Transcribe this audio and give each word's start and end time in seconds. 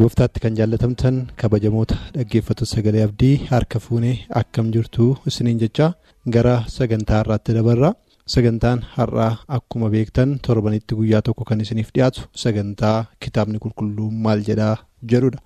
Gooftaatti 0.00 0.40
kan 0.42 0.54
jaallatamtan 0.58 1.16
kabajamoota 1.40 1.96
dhaggeeffattoota 2.14 2.70
sagalee 2.74 3.02
abdii 3.08 3.34
harka 3.50 3.78
fuunee 3.86 4.14
akkam 4.40 4.70
jirtu 4.74 5.06
isiniin 5.30 5.58
jecha 5.62 5.86
gara 6.34 6.54
sagantaa 6.76 7.18
har'aatti 7.22 7.52
dabarra 7.58 7.90
sagantaan 8.34 8.80
har'aa 8.96 9.32
akkuma 9.56 9.90
beektan 9.94 10.30
torbanitti 10.46 10.94
guyyaa 10.98 11.22
tokko 11.26 11.44
kan 11.50 11.60
isiniif 11.64 11.90
dhiyaatu 11.94 12.20
sagantaa 12.44 12.96
kitaabni 13.24 13.58
qulqulluu 13.64 14.10
maal 14.26 14.40
jedhaa 14.48 14.76
jedhudha 15.12 15.40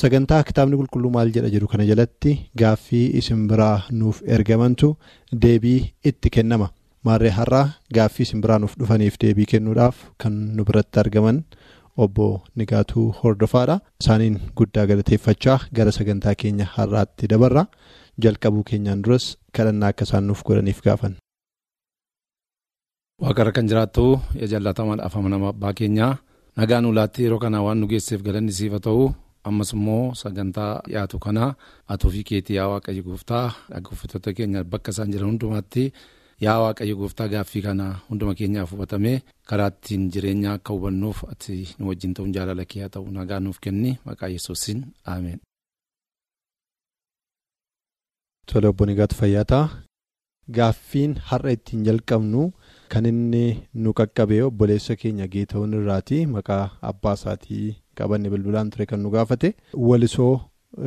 sagantaa 0.00 0.42
kitaabni 0.48 0.76
qulqulluu 0.80 1.10
maal 1.16 1.30
jedha 1.36 1.48
jedhu 1.54 1.66
kana 1.72 1.84
jalatti 1.90 2.32
gaaffii 2.62 3.06
isin 3.20 3.42
biraa 3.50 3.76
nuuf 4.00 4.22
ergamantu 4.36 4.88
deebii 5.44 5.80
itti 6.10 6.30
kennama 6.36 6.68
maarree 7.06 7.30
har'aa 7.38 7.66
gaaffii 7.96 8.26
isin 8.28 8.40
biraa 8.44 8.58
nuuf 8.62 8.74
dhufaniif 8.80 9.20
deebii 9.22 9.46
kennuudhaaf 9.52 9.96
kan 10.20 10.34
nu 10.56 10.64
biratti 10.68 11.00
argaman. 11.04 11.38
Obbo 11.96 12.42
Nigaatuu 12.56 13.06
Hordofaadha. 13.22 13.80
Isaaniin 14.02 14.36
guddaa 14.56 14.86
galateeffachaa 14.86 15.58
gara 15.76 15.92
sagantaa 15.92 16.34
keenya 16.34 16.66
har'aatti 16.76 17.28
dabarra. 17.32 17.66
Jalqabuu 18.22 18.62
keenyaan 18.70 19.02
duras 19.04 19.24
kadhannaa 19.56 19.88
akka 19.94 20.04
isaan 20.08 20.26
nuuf 20.26 20.42
godhaniif 20.48 20.80
gaafan. 20.86 21.14
Waaqarra 23.22 23.52
kan 23.56 23.68
jiraattu 23.70 24.04
yaa 24.40 24.48
jaallatamaa 24.52 25.02
afama 25.06 25.28
nama 25.28 25.48
abbaa 25.54 25.72
keenyaa 25.78 26.12
nagaan 26.56 26.86
ulaatti 26.90 27.22
yeroo 27.24 27.38
kana 27.44 27.62
waan 27.66 27.78
nu 27.80 27.86
geesseef 27.92 28.22
galanni 28.26 28.52
siif 28.58 28.72
haa 28.74 28.84
ta'u 28.86 29.04
ammas 29.48 29.70
immoo 29.76 30.14
sagantaa 30.20 30.72
dhiyaatu 30.86 31.18
kana 31.26 31.44
atuu 31.92 32.10
fi 32.14 32.22
keetii 32.30 32.56
yaa 32.58 32.68
waaqayyo 32.72 33.02
gooftaa 33.08 33.46
dhaggeeffattoota 33.70 34.30
keenya 34.38 34.64
bakka 34.72 34.90
isaan 34.94 35.12
jiran 35.12 35.28
hundumaatti. 35.30 35.84
Yaa 36.44 36.58
waaqayyo 36.64 36.96
gooftaa 37.00 37.28
gaaffii 37.34 37.62
kana 37.66 37.86
hunduma 38.08 38.34
keenyaaf 38.40 38.70
hubatamee 38.74 39.16
karaa 39.50 39.70
ittiin 39.74 40.04
jireenya 40.14 40.52
akka 40.56 40.72
hubannuuf 40.76 41.18
ati 41.32 41.56
nu 41.78 41.88
wajjin 41.90 42.14
ta'uun 42.18 42.32
jaalala 42.36 42.64
kee 42.70 42.80
haa 42.84 42.88
ta'u 42.96 43.10
nagaa 43.18 43.40
nuuf 43.46 43.58
kenni 43.66 43.92
maqaa 44.06 44.28
yesuusin 44.34 44.80
aameen. 45.12 45.40
Tole 48.46 48.66
obbo 48.68 48.86
Nigaatu 48.86 49.14
Fayyaataa 49.20 49.64
gaaffiin 50.56 51.12
har'a 51.28 51.50
ittiin 51.56 51.84
jalqabnu 51.88 52.42
kan 52.92 53.06
inni 53.10 53.44
nu 53.82 53.92
qaqqabee 53.98 54.42
obboleessa 54.48 54.96
keenya 55.02 55.26
geeta'uun 55.34 55.72
irraati 55.78 56.18
maqaa 56.34 56.64
abbaa 56.90 57.14
isaatii 57.18 57.66
qabanne 58.00 58.28
bilbilaan 58.34 58.70
ture 58.72 58.86
kan 58.90 59.00
nu 59.04 59.10
gaafate 59.16 59.48
walisoo 59.88 60.34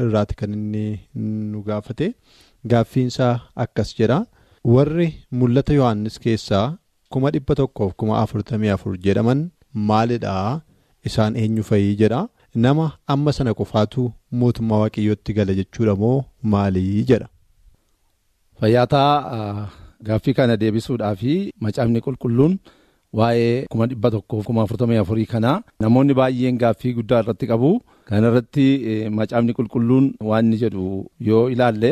irraati 0.03 0.35
kan 0.41 0.53
inni 0.57 0.85
nu 1.51 1.63
gaafate 1.69 2.07
gaaffiinsaa 2.71 3.33
akkas 3.65 3.95
jedha. 3.99 4.19
Warri 4.75 5.07
mul'ata 5.39 5.73
yohannis 5.79 6.15
keessaa 6.23 6.65
kuma 7.13 7.31
dhibba 7.35 7.55
tokkoof 7.59 7.91
kuma 8.01 8.15
afurtamii 8.23 8.71
afur 8.75 8.93
jedhaman 9.05 9.41
maalidhaa 9.89 10.49
isaan 11.09 11.35
eenyu 11.43 11.63
fayii 11.69 11.95
jedha 12.01 12.21
nama 12.65 12.85
amma 13.15 13.31
sana 13.37 13.53
qofaatu 13.59 14.05
mootummaa 14.41 14.79
waaqayyootti 14.83 15.33
gala 15.37 15.53
jechuudha 15.59 15.95
moo 16.03 16.17
maalii 16.53 17.03
jedha. 17.11 17.27
Fayyaataa 18.59 19.69
gaaffii 20.07 20.33
kana 20.39 20.57
deebisuudhaa 20.61 21.15
fi 21.21 21.33
macaafni 21.65 22.01
qulqulluun 22.05 22.53
waa'ee 23.19 23.55
kuma 23.71 23.85
dhibba 23.91 24.11
tokkoof 24.15 24.45
kuma 24.49 24.61
afurtamii 24.65 24.99
afurii 25.03 25.25
kanaa 25.33 25.57
namoonni 25.85 26.13
baay'een 26.19 26.57
gaaffii 26.63 26.93
guddaa 26.99 27.19
irratti 27.23 27.47
qabu 27.51 27.69
kana 28.09 28.27
irratti 28.31 28.65
macaafni 29.19 29.53
qulqulluun 29.59 30.05
waan 30.29 30.45
inni 30.45 30.57
jedhu 30.63 30.85
yoo 31.29 31.43
ilaalle. 31.55 31.91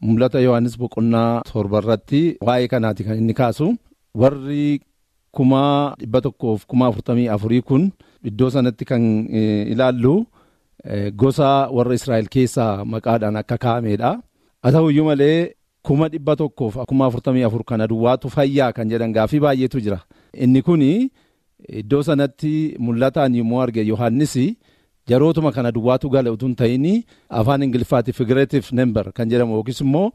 Mul'ata 0.00 0.40
yohannis 0.46 0.74
boqonnaa 0.80 1.42
torba 1.52 1.78
irratti 1.82 2.22
waa'ee 2.46 2.68
kanaati 2.72 3.04
kan 3.06 3.16
inni 3.20 3.34
kaasu 3.40 3.66
warri 4.20 4.80
kuma 5.36 5.94
dhibba 6.00 6.20
tokkoof 6.26 6.66
kuma 6.70 6.86
afurtamii 6.90 7.28
afurii 7.34 7.62
kun 7.68 7.82
iddoo 8.28 8.50
sanatti 8.54 8.84
kan 8.90 9.02
ilaallu 9.72 10.14
gosa 11.20 11.50
warra 11.76 11.94
israa'el 11.98 12.28
keessaa 12.34 12.84
maqaadhaan 12.92 13.36
akka 13.42 13.56
kaa'ameedha 13.64 14.10
haa 14.62 14.72
ta'uyyuu 14.76 15.06
malee 15.10 15.38
kuma 15.86 16.08
dhibba 16.12 16.36
tokkoof 16.42 16.74
kuma 16.88 17.06
afurtamii 17.08 17.44
afur 17.48 17.64
kana 17.70 17.86
duwwaatu 17.92 18.28
fayyaa 18.36 18.72
kan 18.76 18.88
jedhan 18.90 19.12
gaaffii 19.16 19.40
baay'eetu 19.44 19.80
jira 19.84 20.00
inni 20.44 20.62
kun 20.66 20.82
iddoo 21.80 22.02
sanatti 22.08 22.54
mul'ataan 22.78 23.34
yommuu 23.34 23.60
arge 23.64 23.82
yohannis. 23.92 24.34
Jarootuma 25.08 25.52
kana 25.52 25.72
duwwaatu 25.72 26.10
gala 26.14 26.32
utuu 26.32 26.46
hin 26.48 26.56
ta'in 26.62 26.86
afaan 27.40 27.62
ingiliffaatti 27.62 28.12
figurative 28.12 28.66
number 28.72 29.12
kan 29.12 29.30
jedhamu 29.30 29.54
yookiis 29.58 29.80
immoo 29.86 30.08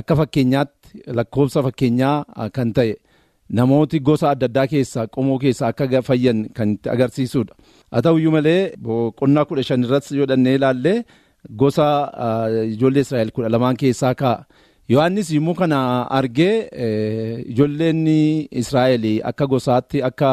akka 0.00 0.16
fakkeenyaatti 0.20 1.02
lakkoofsa 1.18 1.62
fakkeenyaa 1.66 2.48
kan 2.58 2.72
ta'e 2.78 2.94
namooti 3.58 4.00
gosa 4.00 4.30
adda 4.30 4.46
addaa 4.50 4.66
keessaa 4.72 5.06
qomoo 5.16 5.38
keessaa 5.38 5.68
akka 5.72 6.02
fayyan 6.02 6.38
kan 6.56 6.78
agarsiisudha. 6.94 7.54
haa 7.92 8.02
ta'uyyuu 8.06 8.32
malee 8.36 8.60
boqonnaa 8.86 9.44
kudha 9.50 9.62
shan 9.68 9.84
irratti 9.88 10.16
yoo 10.18 10.26
dhannee 10.30 10.54
ilaalle 10.58 10.94
gosa 11.62 11.86
ijoollee 12.74 13.04
israa'el 13.06 13.30
kudha 13.36 13.48
lamaan 13.54 13.76
keessaa 13.82 14.14
kaa'a. 14.22 14.44
Yohaannis 14.92 15.30
yommuu 15.34 15.54
kana 15.60 15.78
argee 16.18 16.54
ijoolleen 17.52 18.06
israa'el 18.62 19.04
akka 19.30 19.46
gosaatti 19.52 20.02
akka 20.08 20.30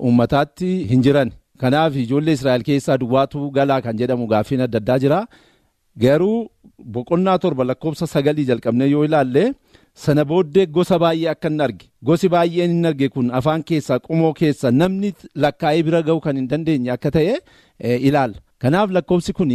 uummataatti 0.00 0.70
hin 0.90 1.02
jiran. 1.06 1.30
Kanaaf 1.64 1.96
ijoollee 2.04 2.32
Israa'el 2.38 2.62
keessaa 2.68 2.96
duwwaatu 3.02 3.50
galaa 3.58 3.80
kan 3.84 3.96
jedhamu 4.00 4.26
gaaffiin 4.32 4.60
adda 4.66 4.78
addaa 4.82 4.98
jira. 5.04 5.20
Garuu 6.02 6.48
boqonnaa 6.94 7.38
torba 7.44 7.64
lakkoofsa 7.70 8.06
sagalii 8.14 8.44
jalqabnee 8.50 8.88
yoo 8.94 9.04
ilaalle 9.08 9.44
sana 10.04 10.24
booddee 10.30 10.66
gosa 10.76 10.98
baay'ee 11.04 11.28
akka 11.34 11.48
hin 11.52 11.60
arge. 11.66 11.86
Gosi 12.08 12.28
baay'een 12.34 12.70
hin 12.76 12.86
arge 12.90 13.08
kun 13.14 13.30
afaan 13.40 13.62
keessaa 13.70 13.98
qomoo 14.08 14.32
keessa 14.40 14.70
namni 14.80 15.12
lakkaa'ee 15.44 15.82
bira 15.88 16.02
ga'uu 16.08 16.20
kan 16.26 16.36
hin 16.40 16.48
dandeenye 16.52 16.90
akka 16.96 17.10
ta'e 17.16 17.36
ilaalla. 18.08 18.38
Kanaaf 18.62 18.90
lakkoofsi 18.96 19.32
kun 19.38 19.52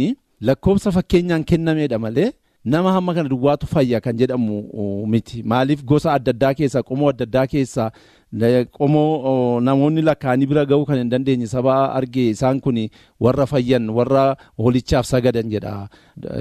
lakkoofsa 0.48 0.90
fakkeenyaan 0.96 1.44
kennameedha 1.52 1.98
malee 2.06 2.30
nama 2.64 2.92
hamma 2.92 3.14
kana 3.14 3.28
duwwaatu 3.28 3.66
fayya 3.66 4.00
kan 4.00 4.16
jedhamu 4.16 5.06
miti. 5.06 5.42
Maaliif 5.42 5.84
gosa 5.84 6.12
adda 6.12 6.30
addaa 6.30 6.54
keessaa 6.54 6.82
qomoo 6.82 7.08
adda 7.08 7.24
addaa 7.24 7.46
keessaa 7.46 7.90
qomoo 8.76 9.60
namoonni 9.60 10.02
lakkaa'anii 10.02 10.46
bira 10.46 10.64
ga'uu 10.66 10.84
kan 10.84 10.98
hin 11.00 11.08
dandeenye 11.10 11.46
saba 11.46 11.92
arge 11.94 12.28
isaan 12.30 12.60
kun 12.60 12.78
warra 13.20 13.46
fayyan 13.46 13.88
warra 13.90 14.36
hoolichaaf 14.58 15.06
sagadan 15.06 15.48
jedha. 15.50 15.88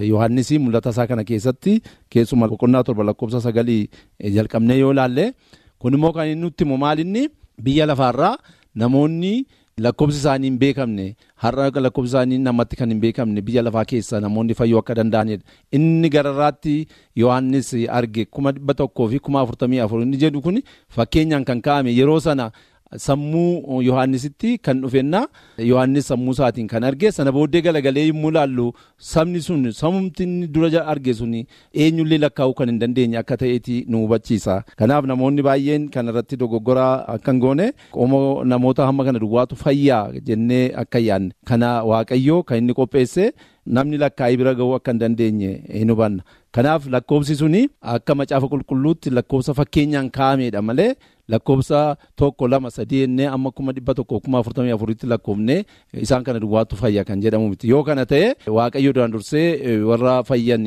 Yohaannis 0.01 0.51
mul'ata 0.59 0.89
isaa 0.89 1.07
kana 1.07 1.23
keessatti 1.23 1.81
keessumaa 2.09 2.47
boqonnaa 2.51 2.83
torba 2.83 3.03
lakkoofsa 3.03 3.41
sagalii 3.41 3.89
jalqabnee 4.35 4.79
yoo 4.79 4.91
ilaalle 4.91 5.33
kun 5.79 5.93
immoo 5.93 6.11
kan 6.11 6.27
inni 6.27 6.41
nutti 6.41 6.65
maalinni 6.65 7.29
biyya 7.63 7.85
lafaarraa 7.85 8.35
namoonni. 8.75 9.45
Lakkoofsi 9.85 10.17
isaanii 10.19 10.47
hin 10.49 10.57
beekamne 10.59 11.05
har'a 11.43 11.69
lakkoofsi 11.85 12.09
isaanii 12.11 12.37
namatti 12.45 12.75
kan 12.79 12.89
hin 12.93 12.99
beekamne 13.03 13.41
biyya 13.41 13.63
lafaa 13.63 13.85
keessa 13.91 14.19
namoonni 14.19 14.53
fayyuu 14.59 14.79
akka 14.79 14.95
danda'anidha. 14.95 15.43
Inni 15.71 16.09
gararraatti 16.09 16.87
Yohaannis 17.15 17.73
arge 17.89 18.25
kuma 18.25 18.51
dhibba 18.51 18.73
tokkoo 18.73 19.07
fi 19.09 19.19
kuma 19.19 19.41
afurtamii 19.41 19.79
afur 19.79 20.01
inni 20.01 20.17
jedhu 20.17 20.41
kun 20.41 20.61
fakkeenyaan 20.89 21.45
kan 21.45 21.61
kaa'ame 21.61 21.91
yeroo 21.95 22.19
sana 22.19 22.51
sammuu 22.97 23.81
Yohaannisitti 23.81 24.57
kan 24.57 24.81
dhufenna 24.81 25.27
Yohaannis 25.57 26.07
sammuu 26.07 26.31
isaatiin 26.37 26.67
kan 26.67 26.83
arge 26.83 27.11
sana 27.11 27.31
booddee 27.31 27.61
galagalee 27.61 28.07
yommuu 28.07 28.29
ilaallu 28.31 28.71
sabni 29.11 29.41
sun 29.41 29.71
sammumti 29.71 30.23
inni 30.23 30.47
dura 30.47 30.85
arge 30.93 31.13
sun 31.13 31.33
eenyullee 31.73 32.17
lakkaa'uu 32.25 32.53
kan 32.53 32.69
hin 32.69 32.79
dandeenye 32.79 33.17
akka 33.21 33.37
ta'eeti 33.37 33.85
nu 33.87 34.01
hubachiisa. 34.05 34.63
Kanaaf 34.77 35.05
namoonni 35.05 35.41
baay'een 35.49 35.89
kan 35.89 36.07
irratti 36.07 36.37
dogoggoraa 36.37 37.05
akka 37.15 37.31
hin 37.31 37.39
goone 37.45 37.71
qomoo 37.91 38.43
namoota 38.43 38.85
hamma 38.89 39.03
kana 39.05 39.19
duwwaatu 39.19 39.55
fayyaa 39.55 40.03
jennee 40.31 40.65
akka 40.83 40.99
yaadne 40.99 41.31
kana 41.45 41.69
waaqayyoo 41.91 42.43
kan 42.43 42.57
inni 42.63 42.73
qopheesse 42.81 43.31
namni 43.77 43.97
lakkaa'ee 44.03 44.37
bira 44.41 44.53
ga'uu 44.59 44.73
akka 44.79 44.91
hin 44.91 44.99
dandeenye 45.05 45.51
hin 45.79 45.89
hubanna. 45.95 46.23
Kanaaf 46.51 46.87
lakkoofsi 46.89 47.35
suni 47.35 47.63
akka 47.95 48.15
macaafa 48.15 48.47
qulqulluutti 48.53 49.09
lakkoofsa 49.17 49.53
fakkeenyaan 49.53 50.09
kaa'ameedha 50.17 50.61
malee 50.61 50.91
lakkoofsa 51.33 51.79
tokko 52.21 52.47
lama 52.53 52.69
sadii 52.77 52.99
jennee 53.05 53.27
amma 53.35 53.51
kuma 53.57 53.71
dhibba 53.77 53.93
tokko 53.99 54.19
kuma 54.25 54.39
afurtamii 54.41 54.71
afuritti 54.75 55.07
lakkoofne 55.13 55.57
isaan 56.05 56.23
kana 56.27 56.39
duwwaatu 56.43 56.75
fayya 56.81 57.03
kan 57.09 57.21
jedhamu 57.25 57.49
miti 57.53 57.69
yoo 57.73 57.83
kana 57.89 58.05
ta'e 58.11 58.33
waaqayyo 58.57 58.93
duraan 58.97 59.11
dursee 59.17 59.47
warra 59.91 60.15
fayyan 60.31 60.63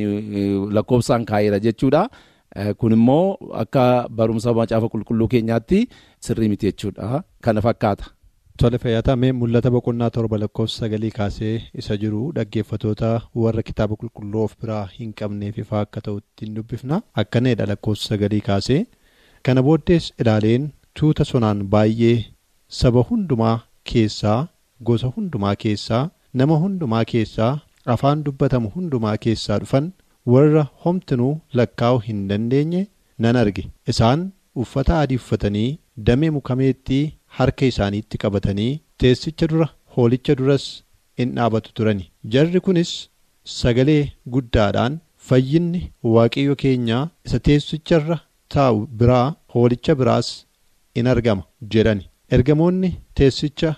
lakkoofsaan 0.79 1.25
kaa'eera 1.31 1.59
jechuudha. 1.67 2.03
Kun 2.79 2.93
immoo 2.93 3.37
akka 3.64 3.85
barumsa 4.17 4.53
macaafa 4.59 4.88
qulqulluu 4.94 5.29
keenyaatti 5.35 5.79
sirrii 6.26 6.49
miti 6.53 6.67
jechuudha. 6.70 7.23
Kana 7.44 7.61
fakkaata. 7.67 8.05
Tole 8.61 8.79
fayyataa 8.79 9.17
mee 9.17 9.32
mul'ata 9.32 9.70
boqonnaa 9.75 10.11
torba 10.17 10.38
lakkoofsa 10.43 10.79
sagalii 10.85 11.11
kaasee 11.19 11.55
isa 11.82 11.97
jiru 12.03 12.32
dhaggeeffatoota 12.37 13.11
warra 13.44 13.62
kitaaba 13.69 13.97
qulqulluu 14.00 14.43
of 14.49 14.56
biraa 14.62 14.82
hin 14.99 15.12
qabneef 15.20 15.58
ifaa 15.65 15.81
akka 15.87 16.00
ta'utti 16.08 16.44
hin 16.47 16.55
dubbifna. 16.58 17.00
Akkanadha 17.23 17.67
lakkoofsa 17.73 18.08
sagalii 18.12 18.41
kaasee. 18.50 18.85
Kana 19.44 19.62
booddees 19.67 20.05
ilaaleen 20.23 20.65
tuuta 20.99 21.25
sonaan 21.31 21.61
baay'ee 21.73 22.17
saba 22.81 23.03
hundumaa 23.11 23.56
keessaa 23.91 24.39
gosa 24.91 25.11
hundumaa 25.17 25.55
keessaa 25.65 26.03
nama 26.41 26.59
hundumaa 26.65 27.05
keessaa 27.12 27.53
afaan 27.94 28.23
dubbatamu 28.29 28.71
hundumaa 28.77 29.17
keessaa 29.27 29.59
dhufan 29.65 29.89
warra 30.35 30.65
homtinuu 30.85 31.33
lakkaa'uu 31.61 32.03
hin 32.09 32.21
dandeenye 32.31 32.83
nan 33.25 33.37
arge. 33.43 33.65
Isaan 33.93 34.21
uffata 34.65 35.00
adii 35.03 35.17
uffatanii 35.23 35.69
damee 36.09 36.31
mukameettii 36.39 37.05
harka 37.39 37.67
isaaniitti 37.73 38.19
qabatanii 38.25 38.73
teessicha 39.05 39.49
dura 39.53 39.69
hoolicha 39.97 40.35
duras 40.41 40.67
in 41.23 41.35
dhaabatu 41.39 41.73
turani. 41.79 42.11
Jarri 42.35 42.61
kunis 42.67 42.93
sagalee 43.61 44.03
guddaadhaan 44.35 45.00
fayyinni 45.29 45.81
waaqayyo 46.17 46.55
keenyaa 46.62 47.05
isa 47.27 47.39
teessicharra 47.49 48.19
taa'u 48.55 48.87
biraa 49.01 49.27
hoolicha 49.55 49.95
biraas 50.01 50.29
in 51.01 51.07
argama 51.13 51.43
jedhani. 51.75 52.05
Ergamoonni 52.37 52.91
teessicha 53.19 53.71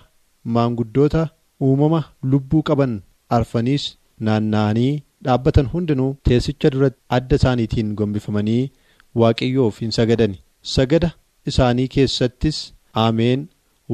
maanguddoota 0.55 1.23
uumama 1.67 1.99
lubbuu 2.31 2.63
qaban 2.69 2.93
arfaniis 3.37 3.85
naanna'anii 4.27 4.93
dhaabbatan 5.25 5.67
hundinuu 5.73 6.11
teessicha 6.29 6.69
duratti 6.75 6.99
adda 7.17 7.35
isaaniitiin 7.41 7.93
gombifamanii 7.99 8.63
waaqayyoof 9.21 9.79
hin 9.85 9.91
sagadani. 9.97 10.37
Sagada 10.75 11.09
isaanii 11.51 11.87
keessattis 11.95 12.57
aameen 13.03 13.47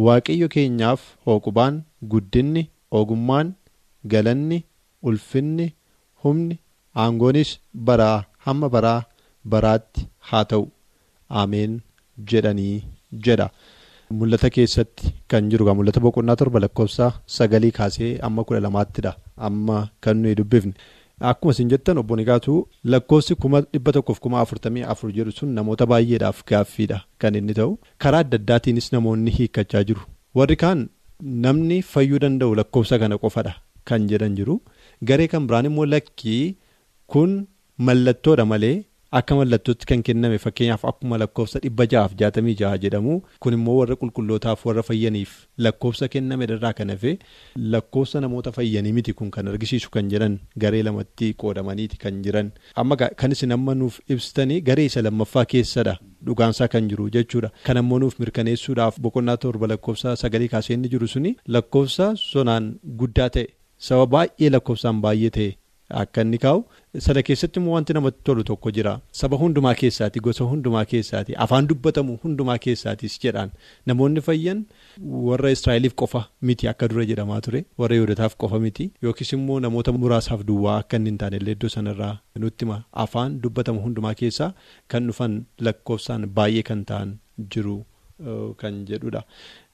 waaqayyo 0.05 0.47
keenyaaf 0.55 1.01
hooqubaan 1.27 1.81
guddinni 2.11 2.63
ogummaan 2.99 3.53
galanni 4.13 4.59
ulfinni 5.09 5.67
humni 6.23 6.57
aangoonis 7.03 7.51
baraa 7.89 8.17
hamma 8.45 8.69
baraa 8.75 8.99
baraatti 9.53 10.07
haa 10.29 10.43
ta'u 10.51 10.63
aameen 11.41 11.73
jedhanii 12.31 12.77
jedha. 13.25 13.47
Mul'ata 14.19 14.49
keessatti 14.55 15.13
kan 15.31 15.49
jiru 15.51 15.73
mul'ata 15.79 15.99
boqonnaa 16.05 16.35
torba 16.39 16.59
lakkoofsa 16.63 17.05
sagalii 17.35 17.71
kaasee 17.77 18.11
amma 18.27 18.43
kudha 18.47 18.59
lamaattidha 18.65 19.11
amma 19.47 19.77
kan 20.03 20.17
nuyi 20.23 20.35
dubbifne. 20.39 20.73
Akkuma 21.29 21.51
isin 21.53 21.69
jettan 21.71 21.97
obbo 22.01 22.15
Nigaatuu 22.19 22.59
lakkoofsi 22.91 23.35
kuma 23.41 23.61
dhibba 23.61 23.91
tokkoof 23.95 24.19
kuma 24.23 24.39
afurtamii 24.43 24.83
afur 24.93 25.09
jedhu 25.17 25.31
sun 25.39 25.49
namoota 25.57 25.85
baay'eedhaaf 25.91 26.39
gaaffiidha 26.51 26.97
kan 27.21 27.35
inni 27.39 27.53
ta'u 27.59 27.73
karaa 28.05 28.21
adda 28.25 28.37
addaatiinis 28.41 28.87
namoonni 28.95 29.31
hiikkachaa 29.37 29.83
jiru 29.89 30.01
warri 30.39 30.55
kaan 30.63 30.81
namni 31.43 31.77
fayyuu 31.91 32.19
danda'u 32.23 32.55
lakkoofsa 32.59 32.99
kana 33.03 33.17
qofadha 33.23 33.53
kan 33.91 34.07
jedhan 34.11 34.35
jiru 34.39 34.55
garee 35.11 35.27
kan 35.33 35.45
biraan 35.51 35.69
immoo 35.69 35.85
lakkii 35.93 36.41
kun 37.13 37.31
mallattoodha 37.89 38.45
malee 38.53 38.75
akka 39.19 39.35
mallattootti 39.37 39.85
kan 39.89 40.01
kenname 40.07 40.37
fakkeenyaaf 40.43 40.83
akkuma 40.89 41.17
lakkoofsa 41.21 41.59
dhibba 41.63 41.85
ja'aaf 41.93 42.13
jaatamii 42.21 42.53
ja'a 42.61 42.77
jedhamu 42.83 43.15
kun 43.45 43.55
immoo 43.57 43.73
warra 43.79 43.95
qulqullootaaf 44.03 44.61
warra 44.67 44.83
fayyaniif 44.89 45.33
lakkoofsa 45.65 46.07
kenname 46.13 46.45
irraa 46.47 46.71
kan 46.77 46.93
hafe 46.93 47.11
lakkoofsa 47.73 48.21
namoota 48.25 48.53
fayyanii 48.57 48.93
miti 48.99 49.13
kun 49.21 49.31
kan 49.37 49.51
argisiisu 49.53 49.89
kan 49.97 50.11
jedhan 50.13 50.39
garee 50.65 50.83
lamatti 50.89 51.33
qoodamaniiti 51.43 51.97
kan 52.05 52.23
jiran 52.27 52.51
amma 52.85 52.95
kan 53.03 53.31
isin 53.37 53.51
amma 53.57 53.75
nuuf 53.83 53.99
ibsitanii 54.15 54.61
garee 54.71 54.87
isa 54.91 55.03
lammaffaa 55.07 55.45
keessadha 55.55 55.97
dhugaansaa 56.29 56.67
kan 56.75 56.87
jiru 56.93 57.09
jechuudha 57.17 57.51
kan 57.69 57.77
ammoo 57.83 57.99
nuuf 58.05 58.19
mirkaneessuudhaaf 58.23 58.99
boqonnaa 59.07 59.37
torba 59.47 59.67
lakkoofsa 59.73 60.15
sagalii 60.25 60.47
kaasee 60.55 60.73
inni 60.79 60.89
jiru 60.95 61.07
suni 61.15 61.35
lakkoofsa 61.57 62.13
sonaan 62.27 62.75
guddaa 63.03 63.29
ta'e 63.37 63.47
saba 63.89 64.05
baay'ee 64.15 64.49
lakkoofsaan 64.55 65.01
baay'ee 65.03 65.29
ta'e. 65.37 65.51
Akka 65.99 66.21
inni 66.25 66.37
kaa'u 66.43 66.59
sana 67.05 67.21
keessatti 67.27 67.59
immoo 67.59 67.73
wanti 67.75 67.93
namatti 67.97 68.21
tolu 68.29 68.43
tokko 68.49 68.71
jira 68.77 68.93
saba 69.19 69.37
hundumaa 69.41 69.73
keessaati 69.81 70.19
gosa 70.27 70.45
hundumaa 70.51 70.83
keessaati 70.91 71.35
afaan 71.45 71.67
dubbatamu 71.71 72.17
hundumaa 72.23 72.57
keessaatis 72.65 73.15
jedhaan 73.23 73.51
namoonni 73.91 74.21
fayyan 74.27 74.61
warra 75.27 75.51
Israa'eliif 75.57 75.95
qofa 76.03 76.21
miti 76.49 76.67
akka 76.73 76.87
dura 76.93 77.05
jedhamaa 77.11 77.39
ture 77.47 77.63
warra 77.83 77.95
Yihudootaaf 77.99 78.35
qofa 78.45 78.59
miti 78.65 78.89
yookiis 79.07 79.33
immoo 79.39 79.59
namoota 79.67 79.91
muraasaaf 80.03 80.43
duwwaa 80.51 80.77
akka 80.83 80.97
inni 81.01 81.09
hin 81.13 81.17
taanellee 81.23 81.55
iddoo 81.59 81.73
sanarraa 81.77 82.13
nutti 82.45 82.65
hima 82.65 82.79
afaan 83.05 83.39
dubbatamu 83.45 83.79
hundumaa 83.87 84.13
keessaa 84.23 84.51
kan 84.95 85.07
dhufan 85.11 85.39
lakkoofsaan 85.69 86.29
baay'ee 86.39 86.63
kan 86.71 86.85
ta'an 86.93 87.17
jiru 87.55 87.77
kan 88.61 88.75
jedhudha. 88.89 89.21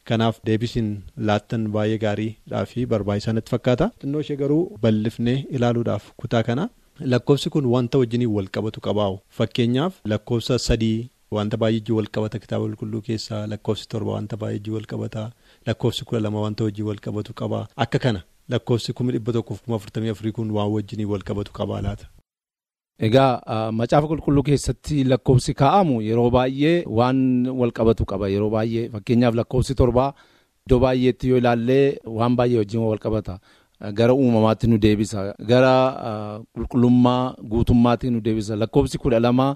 Kanaaf 0.10 0.40
deebisiin 0.48 0.90
laattan 1.30 1.68
baay'ee 1.76 1.98
gaariidhaa 2.06 2.66
fi 2.72 2.86
barbaachisaa 2.94 3.34
natti 3.38 3.52
fakkaata. 3.56 3.90
Xinnoo 4.02 4.22
ishee 4.26 4.36
garuu 4.42 4.64
bal'ifnee 4.84 5.38
ilaaluudhaaf 5.60 6.06
kutaa 6.24 6.44
kana 6.50 6.70
lakkoofsi 7.14 7.50
kun 7.56 7.66
wanta 7.76 7.98
wajjiniin 8.02 8.32
wal 8.38 8.48
qabatu 8.58 8.82
qabaa'u 8.88 9.20
fakkeenyaaf 9.40 9.94
lakkoofsa 10.14 10.58
sadii 10.68 11.10
wanta 11.38 11.58
baay'ee 11.64 11.94
wal 11.98 12.08
qabata 12.18 12.40
kitaaba 12.44 12.66
qulqulluu 12.70 13.02
keessaa 13.10 13.44
lakkoofsi 13.54 13.88
torba 13.94 14.12
wanta 14.18 14.38
baay'ee 14.44 14.74
wal 14.78 14.88
qabata 14.94 15.24
lakkoofsi 15.68 16.06
kudha 16.10 16.22
lama 16.26 16.42
wanta 16.46 16.64
wajjin 16.70 16.86
wal 16.90 17.02
qabatu 17.08 17.34
qaba 17.42 17.60
akka 17.86 18.00
kana 18.06 18.22
lakkoofsi 18.54 18.94
kuma 19.00 19.12
dhibba 19.16 19.32
tokkoof 19.38 19.62
kuma 19.66 19.76
afurtamii 19.82 20.10
afurii 20.16 20.32
kun 20.38 20.52
waan 20.58 20.72
wajjiniin 20.76 21.10
wal 21.14 21.24
qabatu 21.32 21.52
qabaa 21.60 21.82
laata. 21.88 22.06
Egaa 23.00 23.72
macaafa 23.72 24.08
qulqulluu 24.08 24.44
keessatti 24.44 25.04
lakkoofsi 25.04 25.54
kaa'amu 25.54 26.02
yeroo 26.02 26.30
baay'ee 26.34 26.84
waan 26.88 27.46
wal 27.60 27.72
qabatu 27.72 28.06
qaba. 28.06 28.30
Yeroo 28.30 28.50
baay'ee 28.50 28.90
fakkeenyaaf 28.90 29.36
lakkoofsi 29.36 29.76
torbaa 29.76 30.14
iddoo 30.66 30.80
baay'eetti 30.80 31.30
yoo 31.30 31.38
ilaallee 31.38 31.98
waan 32.06 32.36
baay'ee 32.36 32.58
wajjin 32.58 32.82
wal 32.82 32.98
qabata. 32.98 33.38
Gara 33.94 34.14
uumamaatti 34.14 34.68
nu 34.68 34.78
deebisa. 34.78 35.34
Gara 35.52 35.74
qulqullummaa 36.56 37.36
guutummaatti 37.52 38.10
nu 38.10 38.22
deebisa. 38.22 38.56
Lakkoofsi 38.56 38.98
kudha 38.98 39.20
lama 39.20 39.56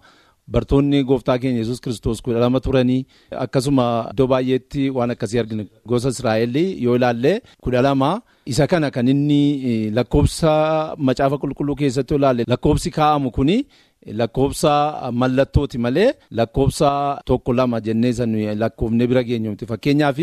bartoonni 0.53 1.03
gooftaa 1.09 1.37
keenya 1.41 1.61
yesus 1.63 1.81
kiristoos 1.83 2.21
kudha 2.25 2.39
lama 2.43 2.59
turanii 2.65 3.01
akkasuma 3.45 3.85
iddoo 4.11 4.27
baay'eetti 4.33 4.89
waan 4.97 5.13
akkasii 5.15 5.39
argina 5.43 5.63
gosa 5.91 6.09
israa'el 6.15 6.55
yoo 6.85 6.95
ilaalle 6.99 7.33
kudha 7.63 7.81
lama. 7.87 8.11
isa 8.51 8.65
kana 8.67 8.87
kan 8.95 9.07
inni 9.13 9.41
lakkoofsa 9.97 10.51
macaafa 11.07 11.37
qulqulluu 11.41 11.75
keessatti 11.81 12.15
ilaalle 12.19 12.43
lakkoofsi 12.53 12.89
kaa'amu 12.95 13.29
kuni 13.35 13.57
lakkoofsa 14.07 15.11
mallattooti 15.13 15.77
malee 15.77 16.13
lakkoofsa 16.31 17.21
tokko 17.25 17.53
lama 17.53 17.79
jennee 17.81 18.13
san 18.13 18.33
lakkoofne 18.59 19.07
bira 19.07 19.23
geenyumti 19.23 19.65
fakkeenyaaf 19.65 20.19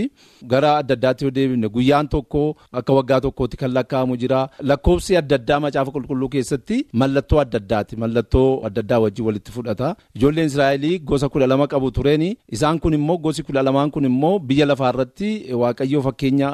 gara 0.52 0.76
adda 0.78 0.94
addaatti 0.94 1.24
yoo 1.24 1.30
deebifne 1.30 1.68
guyyaan 1.68 2.08
tokko 2.08 2.56
akka 2.72 2.92
waggaa 2.92 3.20
tokkootti 3.20 3.56
kan 3.56 3.72
lakkaa'amu 3.72 4.16
jira. 4.16 4.48
Lakkoofsi 4.62 5.16
adda 5.16 5.36
addaa 5.36 5.60
macaafa 5.60 5.90
qulqulluu 5.96 6.28
keessatti 6.28 6.86
mallattoo 6.92 7.40
adda 7.40 7.58
addaati. 7.62 7.96
Mallattoo 7.96 8.60
adda 8.66 8.80
addaa 8.80 8.98
wajjin 9.00 9.26
walitti 9.26 9.52
fudhata. 9.52 9.94
Ijoolleen 10.14 10.46
israa'elii 10.46 10.98
gosa 10.98 11.28
kudha 11.28 11.46
lama 11.46 11.66
qabu 11.66 11.90
tureeni 11.90 12.36
isaan 12.52 12.78
kun 12.80 12.94
immoo 12.94 13.18
gosi 13.18 13.42
kudha 13.42 13.62
lamaan 13.62 13.90
kun 13.90 14.04
immoo 14.04 14.38
biyya 14.38 14.66
lafaarratti 14.66 15.54
waaqayyoo 15.54 16.02
fakkeenya 16.02 16.48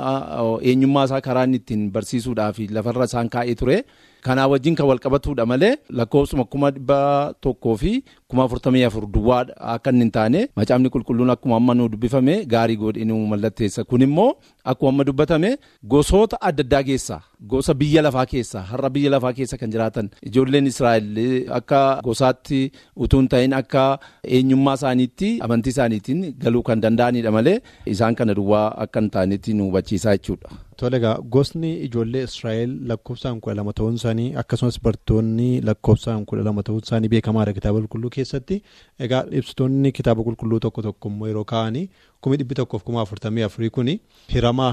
eenyummaa 0.62 1.04
isaa 1.04 1.21
karaa 1.21 1.45
inni 1.45 1.57
ittiin 1.62 1.90
barsiisuudhaaf 1.93 2.59
lafarra 2.71 3.04
isaan 3.04 3.28
kaa'ee 3.28 3.54
ture. 3.54 3.85
Kanaa 4.25 4.47
wajjin 4.49 4.75
kan 4.76 4.87
wal 4.88 4.99
qabatuudha 5.04 5.45
malee 5.47 5.76
lakkoofsuma 5.99 6.45
kuma 6.52 6.71
dhibba 6.75 7.35
tokkoo 7.45 7.75
fi 7.83 7.93
kuma 8.28 8.45
afurtamii 8.45 8.85
afur 8.88 9.04
duwwaa 9.16 9.45
akka 9.75 9.90
inni 9.93 10.04
hin 10.04 10.11
taane 10.16 10.40
macaafni 10.57 10.88
qulqulluun 10.95 11.31
akkuma 11.35 11.57
amma 11.61 11.75
nu 11.75 11.88
dubbifame 11.93 12.37
gaarii 12.54 12.76
godhee 12.76 13.04
nu 13.04 13.19
mallatteessa. 13.33 13.85
Kun 13.85 14.02
immoo 14.07 14.31
akkuma 14.64 14.88
amma 14.95 15.04
dubbatame 15.04 15.50
gosoota 15.85 16.40
adda 16.40 16.64
addaa 16.64 16.83
keessaa 16.88 17.21
gosa 17.52 17.75
biyya 17.75 18.02
lafaa 18.09 18.25
keessaa 18.33 18.62
har'a 18.73 18.90
biyya 18.97 19.11
lafaa 19.14 19.33
keessa 19.37 19.59
kan 19.61 19.71
jiraatan 19.76 20.09
ijoolleen 20.28 20.66
Israa'el 20.73 21.19
akka 21.61 22.00
gosaatti 22.04 22.61
utuu 22.97 23.21
hin 23.21 23.28
ta'in 23.28 23.52
akka 23.61 23.83
eenyummaa 24.25 24.75
isaaniitti 24.81 25.35
amantii 25.49 25.71
isaaniitiin 25.76 26.23
galuu 26.45 26.62
kan 26.62 26.81
danda'anidha 26.87 27.31
malee 27.37 27.59
isaan 27.97 28.14
kana 28.14 28.35
duwwaa 28.40 28.69
akka 28.87 29.00
hin 29.04 29.11
taanetti 29.19 29.52
nu 29.54 29.64
hubachiisaa 29.69 30.16
jechuudha. 30.16 30.49
Tole 30.76 30.97
egaa 31.00 31.19
gosni 31.35 31.71
ijoollee 31.87 32.23
Israa'el 32.28 32.73
lakkoofsaan 32.90 33.40
kudha 33.40 33.54
lama 33.59 33.73
ta'uun 33.78 33.95
isaanii 34.00 34.28
akkasumas 34.43 34.78
bartoonni 34.87 35.49
lakkoofsaan 35.69 36.25
kudha 36.31 36.43
lama 36.49 36.62
ta'uun 36.69 36.83
isaanii 36.87 37.09
beekamaadha 37.14 37.52
kitaaba 37.59 37.78
qulqulluu 37.85 38.11
keessatti. 38.16 38.62
Egaa 39.07 39.23
ibsitoonni 39.40 39.93
kitaaba 39.99 40.25
qulqulluu 40.28 40.61
tokko 40.66 40.83
tokko 40.88 41.09
immoo 41.12 41.28
yeroo 41.31 41.45
kaa'anii 41.52 41.85
kumi 42.21 42.37
dhibbi 42.40 42.54
tokkoof 42.61 42.83
kuma 42.85 43.00
afurtamii 43.04 43.43
afurii 43.49 43.71
kuni 43.78 44.00
hiramaa 44.35 44.73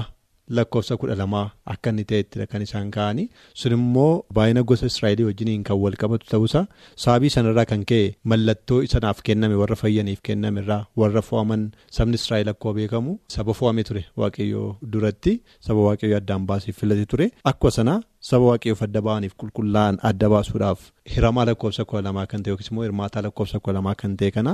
lakkoofsa 0.58 0.96
kudha 1.00 1.14
lamaa 1.20 1.44
akka 1.74 1.90
inni 1.92 2.04
ta'ettidha 2.10 2.46
kan 2.52 2.62
isaan 2.66 2.90
ka'anii 2.96 3.26
sun 3.60 3.72
immoo 3.78 4.12
baay'ina 4.38 4.62
gosa 4.70 4.86
israa'elii 4.92 5.26
wajjiniin 5.28 5.62
kan 5.68 5.78
wal 5.84 5.96
qabatu 6.02 6.26
ta'uusaa 6.32 6.64
sababii 7.04 7.30
sanarraa 7.36 7.64
kan 7.72 7.84
ka'e 7.92 8.06
mallattoo 8.32 8.80
isanaaf 8.88 9.22
kenname 9.28 9.54
warra 9.62 9.76
fayyaniif 9.82 10.20
kenname 10.28 10.60
irraa 10.64 10.80
warra 11.02 11.22
fo'aman 11.28 11.62
sabni 11.98 12.20
israa'el 12.20 12.48
akkuma 12.54 12.74
beekamu 12.78 13.18
saba 13.36 13.52
fo'ame 13.60 13.82
ture 13.90 14.02
waaqayyoo 14.22 14.68
duratti 14.94 15.34
saba 15.66 15.80
waaqayyoo 15.88 16.18
addaan 16.22 16.46
baasee 16.50 16.72
filate 16.80 17.06
ture. 17.12 17.26
Akkuma 17.50 17.70
sanaa 17.78 17.98
saba 18.30 18.44
waaqayyoof 18.50 18.82
adda 18.86 19.00
ba'aniif 19.08 19.34
qulqullaa'an 19.40 19.96
adda 20.10 20.28
baasuudhaaf 20.34 20.80
hiramaa 21.14 21.44
lakkoofsa 21.50 21.84
kudha 21.90 22.02
lamaa 22.08 22.26
kan 22.32 22.42
ta'e 22.42 22.50
yookiis 22.52 22.70
immoo 22.72 22.84
hirmaataa 22.88 23.22
lakkoofsa 23.26 23.60
kudha 23.62 23.74
lamaa 23.78 23.94
kan 24.02 24.16
ta'e 24.20 24.30
kana 24.36 24.52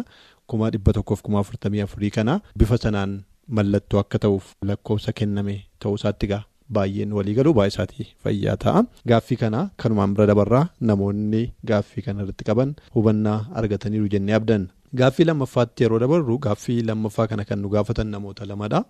kuma 0.50 0.71
dhibba 0.75 0.93
tokkoof 0.99 1.21
kuma 1.26 1.40
afurtamii 1.43 1.83
afurii 1.87 2.11
kana 2.17 2.35
bifa 2.62 2.78
sanaan 2.85 3.12
mallattoo 3.57 4.00
akka 4.05 4.19
ta'uuf 4.25 4.47
lakkoofsa 4.71 5.12
kenname 5.19 5.55
ta'uusaatti 5.83 6.26
gaa 6.33 6.43
baay'een 6.76 7.12
walii 7.19 7.35
galuu 7.38 7.55
baay'ee 7.59 7.73
isaatii 7.75 8.07
fayyaa 8.25 8.57
ta'a 8.64 8.81
gaaffii 9.12 9.38
kana 9.43 9.61
kanumaan 9.83 10.14
bira 10.17 10.26
dabarraa 10.31 10.64
namoonni 10.90 11.43
gaaffii 11.71 12.02
kana 12.07 12.23
irratti 12.25 12.45
qaban 12.49 12.75
hubannaa 12.97 13.38
argataniiru 13.61 14.09
jennee 14.14 14.35
abdan. 14.40 14.67
Gaaffii 14.99 15.25
lammaffaatti 15.28 15.85
yeroo 15.85 15.99
dabarru 16.05 16.38
gaaffii 16.47 16.83
lammaffaa 16.90 17.26
kana 17.31 17.45
kan 17.49 17.59
nu 17.62 17.69
gaafatan 17.75 18.07
namoota 18.14 18.47
lamadha. 18.50 18.81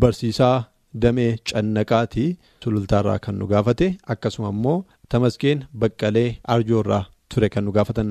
Barsiisaa 0.00 0.56
damee 1.02 1.30
cannaqaatii 1.50 2.28
sulultaarraa 2.64 3.18
kan 3.24 3.38
nu 3.38 3.46
gaafate 3.52 3.86
akkasuma 4.14 4.48
immoo 4.54 4.78
tamaskeen 5.14 5.64
baqqalee 5.80 6.28
arjoorraa 6.54 7.04
ture 7.34 7.48
kan 7.54 7.64
nu 7.64 7.72
gaafatan. 7.76 8.10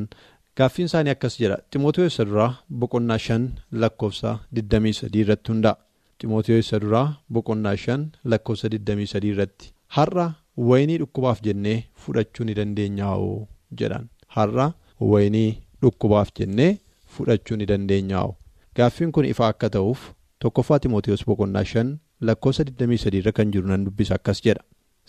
Gaaffiin 0.58 0.86
isaanii 0.90 1.12
akkas 1.16 1.36
jedha 1.42 1.58
Ximootiyoos 1.72 2.14
isa 2.14 2.26
duraa 2.30 2.52
boqonnaa 2.82 3.18
shan 3.26 3.44
lakkoofsa 3.82 4.32
23 4.60 5.20
irratti 5.24 5.52
hundaa'a. 5.52 5.78
Ximootiyoos 6.20 6.66
isa 6.68 6.80
duraa 6.84 7.08
boqonnaa 7.34 7.76
shan 7.84 8.04
lakkoofsa 8.32 8.68
23 8.74 9.30
irratti. 9.32 9.72
Har'a 9.96 10.28
wayinii 10.70 10.98
dhukkubaaf 11.02 11.42
jennee 11.48 11.78
fudhachuu 12.04 12.46
ni 12.48 12.54
dandeenyaa'oo 12.60 13.48
jedhan. 13.80 14.08
Har'a 14.36 14.68
wayinii 15.12 15.50
dhukkubaaf 15.82 16.30
jennee 16.40 16.72
fudhachuu 17.18 17.58
ni 17.60 17.66
dandeenyaa'oo 17.72 18.36
gaaffiin 18.80 19.12
kun 19.18 19.26
ifa 19.34 19.48
akka 19.52 19.70
ta'uuf 19.76 20.08
tokkoffaa 20.40 20.80
Ximootiyoos 20.86 21.26
boqonnaa 21.28 21.64
shan 21.74 21.92
lakkoofsa 22.30 22.64
23 22.72 23.20
irra 23.22 23.32
kan 23.38 23.52
jiru 23.54 23.68
nan 23.74 23.86
dubbisa 23.86 24.16
akkas 24.20 24.42
jedha. 24.46 24.64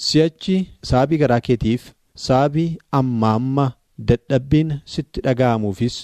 Si'achi 0.06 0.56
saabii 0.90 1.18
garaa 1.22 1.40
keetiif 1.48 1.92
saabii 2.28 2.70
amma 3.00 3.34
amma. 3.40 3.66
Dadhabbiin 4.08 4.70
sitti 4.92 5.22
dhaga'amuufis 5.24 5.94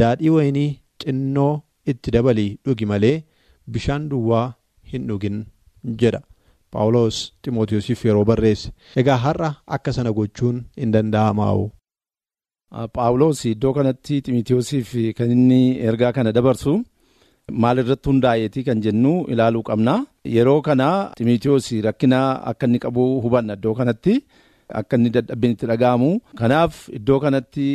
daadhii 0.00 0.30
wayinii 0.36 0.68
xinnoo 1.02 1.52
itti 1.92 2.12
dabalii 2.14 2.50
dhugi 2.66 2.86
malee 2.90 3.16
bishaan 3.72 4.08
duwwaa 4.10 4.46
hin 4.92 5.06
dhugin 5.08 5.44
jedha 6.02 6.20
Paawuloos 6.74 7.16
Ximootiyoosiif 7.44 8.04
yeroo 8.04 8.24
barreesse 8.30 8.72
egaa 9.00 9.16
har'a 9.24 9.50
akka 9.76 9.92
sana 9.96 10.12
gochuun 10.12 10.56
hin 10.80 10.92
danda'amaa'u. 10.94 11.70
Paawuloos 12.94 13.44
iddoo 13.52 13.72
kanatti 13.76 14.20
Ximootiyoosiif 14.26 14.90
kan 15.18 15.30
inni 15.36 15.60
ergaa 15.88 16.12
kana 16.16 16.32
dabarsu 16.36 16.72
maal 17.62 17.78
irratti 17.82 18.08
hundaa'eeti 18.10 18.64
kan 18.68 18.80
jennu 18.86 19.12
ilaaluu 19.32 19.62
qabna 19.68 19.94
yeroo 20.36 20.60
kana 20.68 20.88
Ximootiyoos 21.18 21.68
rakkina 21.86 22.20
akka 22.52 22.66
inni 22.66 22.78
qabu 22.84 23.04
hubanna 23.26 23.54
iddoo 23.58 23.74
kanatti. 23.80 24.14
Akka 24.80 24.96
inni 24.96 25.10
dadhabbiin 25.14 25.52
itti 25.54 25.66
dhaga'amu 25.70 26.10
kanaaf 26.40 26.88
iddoo 26.98 27.20
kanatti 27.24 27.66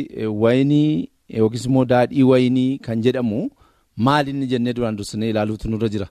wayinii 0.42 1.08
yookiis 1.38 1.64
immoo 1.70 1.84
daadhii 1.92 2.22
wayinii 2.30 2.78
kan 2.86 3.00
jedhamu 3.04 3.40
maal 3.96 4.28
inni 4.28 4.46
jennee 4.46 4.72
duraan 4.72 4.96
dursinee 4.96 5.30
ilaaluutu 5.30 5.68
nurra 5.70 5.88
jira. 5.88 6.06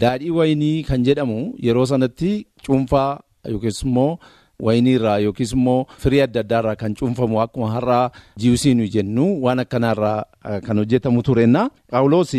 Daadhii 0.00 0.30
wayinii 0.30 0.82
kan 0.84 1.04
jedhamu 1.04 1.54
yeroo 1.66 1.86
sanatti 1.86 2.46
cuunfaa 2.66 3.20
yookiis 3.48 3.82
immoo 3.82 4.18
wayinii 4.60 4.94
irraa 4.98 5.18
yookiis 5.18 5.52
immoo 5.52 5.86
firii 5.98 6.20
adda 6.26 6.40
addaa 6.40 6.60
irraa 6.62 6.76
kan 6.76 6.94
cuunfamu 6.94 7.40
akkuma 7.40 7.70
har'aa 7.74 8.10
jiwusii 8.36 8.74
nuyi 8.74 8.88
jennu 8.94 9.26
waan 9.44 9.58
akkanaarraa 9.64 10.24
kan 10.66 10.78
hojjetamu 10.78 11.22
tureenna. 11.22 11.70
Paawuloos 11.90 12.34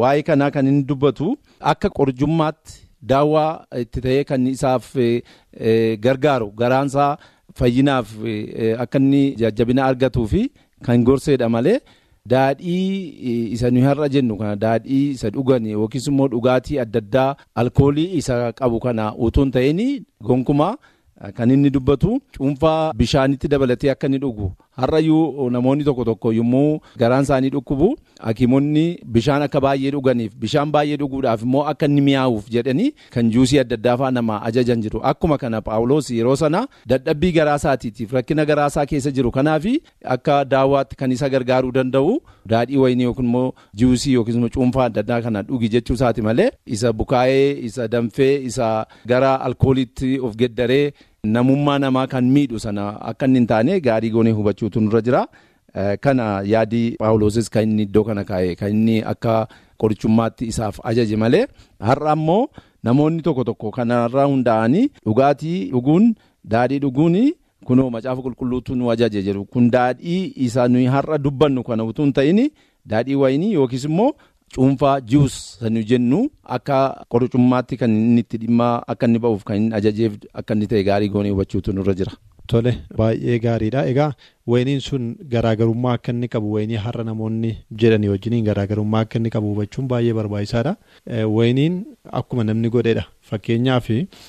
waa'ee 0.00 0.22
kanaa 0.22 0.50
kan 0.50 0.66
inni 0.66 0.82
dubbatu 0.84 1.36
akka 1.60 1.88
qorjummaatti. 1.90 2.72
Daawwaa 3.02 3.66
itti 3.80 4.00
ta'ee 4.00 4.24
kan 4.24 4.46
isaaf 4.46 4.94
gargaaru 6.04 6.50
garaansaa 6.60 7.16
fayyinaaf 7.58 8.08
akka 8.84 8.98
inni 8.98 9.22
jajjabina 9.40 9.84
argatuu 9.84 10.26
fi 10.26 10.42
kan 10.86 11.04
gorseedha 11.04 11.48
malee 11.48 11.78
daadhii 12.26 13.52
isa 13.52 13.70
nuyi 13.70 13.84
har'a 13.84 14.08
jennu 14.08 14.36
kana 14.38 14.56
daadhii 14.56 15.10
isa 15.10 15.30
dhugan 15.30 15.66
yookiis 15.66 16.06
immoo 16.06 16.28
dhugaatii 16.28 16.78
adda 16.78 16.98
addaa 16.98 17.36
alkoolii 17.54 18.14
isa 18.20 18.52
qabu 18.52 18.80
kana 18.80 19.14
utuu 19.16 19.42
hin 19.44 19.50
ta'in 19.56 19.80
gonkumaa 20.28 20.74
kan 21.36 21.50
inni 21.50 21.70
dubbatu 21.70 22.20
cuunfaa 22.38 22.92
bishaanitti 22.92 23.48
dabalatee 23.48 23.90
akka 23.90 24.06
inni 24.06 24.18
dhugu 24.18 24.52
har'ayyuu 24.80 25.50
namoonni 25.50 25.84
tokko 25.84 26.04
tokko 26.04 26.32
yommuu 26.32 26.80
garaan 26.98 27.22
isaanii 27.28 27.50
dhukkubu 27.54 27.88
hakiimonni 28.20 28.84
bishaan 29.16 29.42
akka 29.46 29.60
baay'ee 29.60 29.90
dhuganiif 29.94 30.32
bishaan 30.44 30.70
baay'ee 30.76 30.96
dhuguudhaaf 31.02 31.42
immoo 31.46 31.64
akka 31.72 31.86
inni 31.90 32.00
mi'aawuuf 32.08 32.48
jedhanii 32.54 32.92
kan 33.16 33.30
juusii 33.34 33.58
adda 33.64 33.74
addaa 33.80 33.96
fa'aa 34.02 34.10
nama 34.18 34.38
ajajan 34.50 34.82
jiru 34.86 35.00
akkuma 35.12 35.38
kana 35.42 35.60
paawuloos 35.68 36.10
yeroo 36.10 36.36
sana 36.44 36.64
dadhabbii 36.94 37.32
garaa 37.38 37.56
isaatiitiif 37.62 38.12
rakkina 38.18 38.44
garaa 38.52 38.66
isaa 38.74 38.86
keessa 38.94 39.10
jiru 39.20 39.30
kanaaf 39.38 39.66
akka 40.16 40.44
daawwaatti 40.54 40.96
kan 40.96 41.12
isa 41.18 41.28
gargaaruu 41.36 41.72
danda'u 41.78 42.18
daadhii 42.54 42.76
wayinii 42.86 43.04
yookiin 43.10 43.26
immoo 43.28 43.52
juusii 43.82 44.12
yookiin 44.18 44.36
immoo 44.42 44.48
cuunfaa 44.56 44.84
adda 44.90 45.00
addaa 45.06 45.20
kana 45.28 45.42
dhugi 45.42 45.68
jechuu 45.76 45.94
isaati 46.00 46.22
malee 46.22 46.50
isa 46.66 46.92
bukaa'ee 46.92 47.52
isa 47.70 47.88
danfee 47.88 48.34
isa 48.50 48.74
gara 49.06 49.40
alkooliitti 49.40 50.18
of 50.20 50.36
geddaree. 50.36 50.92
Namummaa 51.32 51.78
namaa 51.78 52.06
kan 52.10 52.24
miidhu 52.34 52.58
sana 52.58 52.84
akka 53.10 53.26
inni 53.26 53.38
hin 53.38 53.44
taane 53.50 53.74
gaarii 53.80 54.08
goonee 54.10 54.30
hubachuutu 54.38 54.80
nurra 54.80 55.00
jira. 55.08 55.20
Kana 56.00 56.24
yaadii 56.52 56.96
Paawuloosis 57.02 57.50
kan 57.50 57.62
inni 57.68 57.82
iddoo 57.86 58.02
kana 58.08 58.24
kaa'e 58.30 58.56
kan 58.62 58.70
inni 58.74 58.96
akka 59.12 59.34
qorichummaatti 59.78 60.46
isaaf 60.52 60.80
ajaje 60.92 61.16
malee 61.16 61.44
har'a 61.90 62.10
ammoo 62.16 62.48
namoonni 62.88 63.22
tokko 63.22 63.44
tokko 63.44 63.70
kanarraa 63.78 64.24
hundaa'anii 64.32 64.88
dhugaatii 65.06 65.70
dhuguun 65.76 66.10
daadhii 66.56 66.78
dhuguun 66.86 67.16
kunoo 67.70 67.88
macaafa 67.90 68.22
qulqulluutu 68.26 68.74
nu 68.74 68.90
ajaje 68.90 69.22
jedhu 69.22 69.44
kun 69.44 69.70
daadhii 69.70 70.32
isa 70.48 70.68
nuyi 70.68 70.86
har'a 70.96 71.18
dubbannu 71.18 71.62
kana 71.70 71.84
utuu 71.84 72.02
hin 72.04 72.12
ta'in 72.18 72.42
daadhii 72.86 73.14
wayinii 73.24 73.52
yookiis 73.52 73.84
immoo. 73.84 74.12
Cuunfaa 74.54 75.00
jiwus 75.00 75.36
kan 75.60 75.76
jennu 75.90 76.18
akka 76.56 76.78
qorichummaatti 77.12 77.76
kan 77.80 77.90
inni 77.90 78.20
itti 78.24 78.36
dhimma 78.42 78.66
akka 78.94 79.06
inni 79.08 79.18
ba'uuf 79.24 79.44
kan 79.48 79.56
inni 79.56 79.74
ajajeef 79.78 80.12
akka 80.40 80.54
inni 80.54 80.66
ta'e 80.72 80.82
gaarii 80.88 81.08
goonee 81.14 81.30
hubachuutu 81.32 81.72
nurra 81.72 81.94
jira. 82.00 82.12
Tole 82.50 82.72
baay'ee 82.98 83.38
gaariidha. 83.44 83.86
Egaa 83.92 84.10
wayiniin 84.46 84.80
sun 84.86 85.04
garaagarummaa 85.34 85.92
akka 85.98 86.12
inni 86.12 86.28
qabu 86.28 86.52
wayinii 86.54 86.80
har'a 86.84 87.04
namoonni 87.08 87.52
jedhanii 87.82 88.10
wajjiniin 88.12 88.44
garaagarummaa 88.48 89.00
akka 89.06 89.18
inni 89.20 89.30
qabu 89.36 89.52
hubachuun 89.54 89.86
baay'ee 89.92 90.12
barbaachisaadha. 90.18 90.74
Wayiniin 91.36 91.78
akkuma 92.20 92.44
namni 92.44 92.68
godheedha. 92.74 93.04
Fakkeenyaaf 93.30 93.88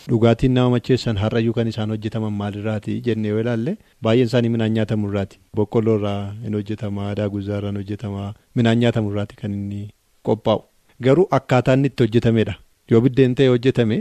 dhugaatiin 0.10 0.54
nama 0.60 0.70
macheessan 0.78 1.18
har'ayyuu 1.24 1.54
kan 1.58 1.68
isaan 1.74 1.90
hojjetaman 1.96 2.32
maalirraati 2.44 3.02
jennee 3.10 3.32
yoo 3.34 3.42
ilaalle 3.44 3.76
baay'een 4.02 4.28
isaanii 4.32 4.50
midhaan 4.56 4.72
nyaatamurraati. 4.78 5.40
Boqqolloo 5.58 5.98
irraa 6.00 6.32
hin 6.46 6.54
hojjetama, 6.60 7.12
daaguzaa 7.16 7.58
irraa 7.60 7.72
hin 7.74 7.82
hojjetama, 7.82 8.34
midhaan 8.56 8.80
nyaatamurraati 8.86 9.36
kan 9.42 9.54
inni 9.60 9.82
qophaa'u. 10.30 10.62
Garuu 11.06 11.28
akkaataa 11.38 11.74
inni 11.80 11.88
itti 11.92 12.04
hojjetamedha. 12.04 12.54
Yoo 12.92 13.02
biddeen 13.06 13.36
ta'e 13.40 13.48
hojjetame 13.54 14.00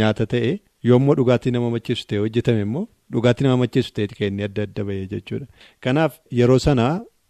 nyaata 0.00 0.26
ta'e 0.34 0.52
yoommoo 0.90 1.14
dhugaatii 1.20 1.52
nama 1.56 1.70
macheessu 1.76 2.06
ta'e 2.10 2.18
hojjetame 2.26 2.60
immoo 2.66 2.86
dhugaatii 3.16 3.44
nama 3.46 3.56
macheessu 3.64 3.92
ta'eeti 3.96 4.14
kan 4.20 4.28
inni 4.32 4.42
adda 4.48 4.62
adda 4.68 4.84
bahee 4.90 5.06
jechuudha. 5.16 5.46
Kanaaf 5.80 6.20
yeroo 6.40 6.58
sana 6.68 6.86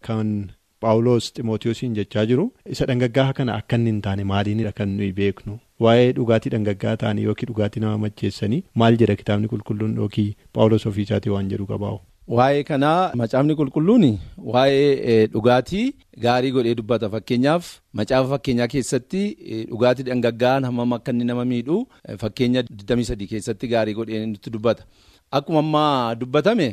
kan 0.09 0.37
Paawuloos 0.83 1.27
Ximootiyoosiin 1.35 1.93
jechaa 1.97 2.23
jiru 2.29 2.43
isa 2.73 2.85
dhangaggaa'aa 2.89 3.33
kana 3.37 3.53
akka 3.59 3.75
inni 3.79 3.89
hin 3.91 4.01
taane 4.07 4.23
maaliinidha 4.31 4.71
kan 4.79 4.89
nuyi 4.97 5.11
beeknu. 5.19 5.53
Waa'ee 5.83 6.11
dhugaatii 6.17 6.51
dhangaggaa'aa 6.55 6.97
ta'anii 7.03 7.23
yookiin 7.27 7.49
dhugaatii 7.51 7.81
nama 7.83 7.97
macheessanii 8.03 8.59
maal 8.81 8.97
jedha 9.01 9.15
kitaabni 9.21 9.47
qulqulluun 9.53 9.95
yookiin 10.01 10.35
Paawuloos 10.57 10.85
ofiisaatii 10.91 11.33
waan 11.35 11.49
jedhu 11.53 11.65
qabaa'u. 11.71 11.99
Waa'ee 12.27 12.63
kanaa 12.67 13.11
macaafni 13.21 13.53
qulqulluun 13.57 14.05
waa'ee 14.53 15.27
dhugaatii 15.33 15.83
gaarii 16.23 16.51
godhee 16.55 16.73
dubbata 16.79 17.09
fakkeenyaaf 17.15 17.65
macaafa 17.99 18.29
fakkeenyaa 18.33 18.67
keessatti 18.73 19.21
dhugaatii 19.69 20.03
dhangaggaa'aan 20.07 20.65
hammam 20.69 20.93
akka 20.97 21.11
inni 21.13 21.23
nama 21.31 21.45
miidhu 21.51 21.77
fakkeenya 22.23 22.61
23 22.71 23.27
keessatti 23.33 23.67
gaarii 23.75 23.93
godhee 23.99 24.25
nutti 24.25 24.49
dubbata. 24.57 24.83
Akkuma 25.31 25.59
ammaa 25.65 26.15
dubbatame 26.15 26.69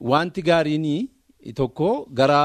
wanti 0.00 0.42
gaariin 0.42 1.08
tokko 1.54 1.90
gara 2.12 2.40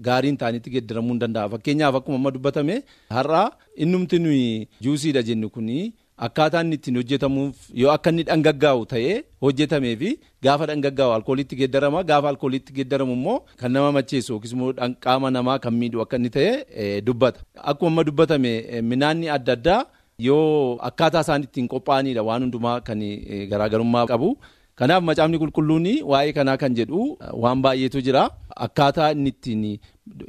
gaarii 0.00 0.28
hin 0.30 0.36
taanetti 0.42 0.70
geeddaramuu 0.74 1.12
hin 1.16 1.20
danda'a 1.26 1.48
fakkeenyaaf 1.54 1.94
akkuma 2.00 2.16
amma 2.22 2.30
dubbatame 2.36 2.82
har'a 3.16 3.42
innumti 3.76 4.18
nuyi 4.18 4.68
juusiidha 4.86 5.22
jennu 5.22 5.50
kuni. 5.50 5.94
Akkaataa 6.26 6.60
inni 6.64 6.74
ittiin 6.78 6.96
hojjetamuuf 6.98 7.56
yoo 7.80 7.90
akka 7.92 8.10
inni 8.10 8.22
dhangaggaa'u 8.28 8.86
ta'ee 8.92 9.16
hojjetamee 9.44 9.92
fi 10.00 10.08
gaafa 10.46 10.66
dhangaggaa'u 10.70 11.12
alkooliitti 11.16 11.56
geeddarama 11.60 12.02
gaafa 12.08 12.28
alkooliitti 12.32 12.72
geeddaramu 12.78 13.12
immoo 13.18 13.36
kan 13.60 13.72
nama 13.76 13.92
macheessu 13.98 14.32
yookiis 14.32 14.52
immoo 14.56 14.72
qaama 15.06 15.30
namaa 15.36 15.58
kan 15.66 15.74
miidhu 15.80 16.02
akka 16.04 16.16
inni 16.20 16.30
ta'e 16.36 17.00
dubbata. 17.06 17.40
Akkuma 17.70 17.90
amma 17.92 18.04
dubbatame 18.08 18.52
minaanni 18.90 19.30
adda 19.36 19.52
addaa 19.58 19.80
yoo 20.28 20.76
akkaataa 20.90 21.22
isaan 21.26 21.42
ittiin 21.46 21.68
qophaa'anidha 21.74 22.22
waan 22.28 22.42
hundumaa 22.46 22.80
kan 22.88 22.98
garaagarummaa 23.52 24.06
qabu. 24.12 24.30
Kanaaf 24.78 25.02
macaafni 25.10 25.38
qulqulluun 25.42 25.86
waa'ee 26.10 26.32
kanaa 26.40 26.56
kan 26.62 26.74
jedhu 26.80 27.00
waan 27.44 27.62
baay'eetu 27.62 28.02
jira. 28.08 28.24
Akkaataa 28.66 29.12
inni 29.14 29.30
ittiin 29.34 29.64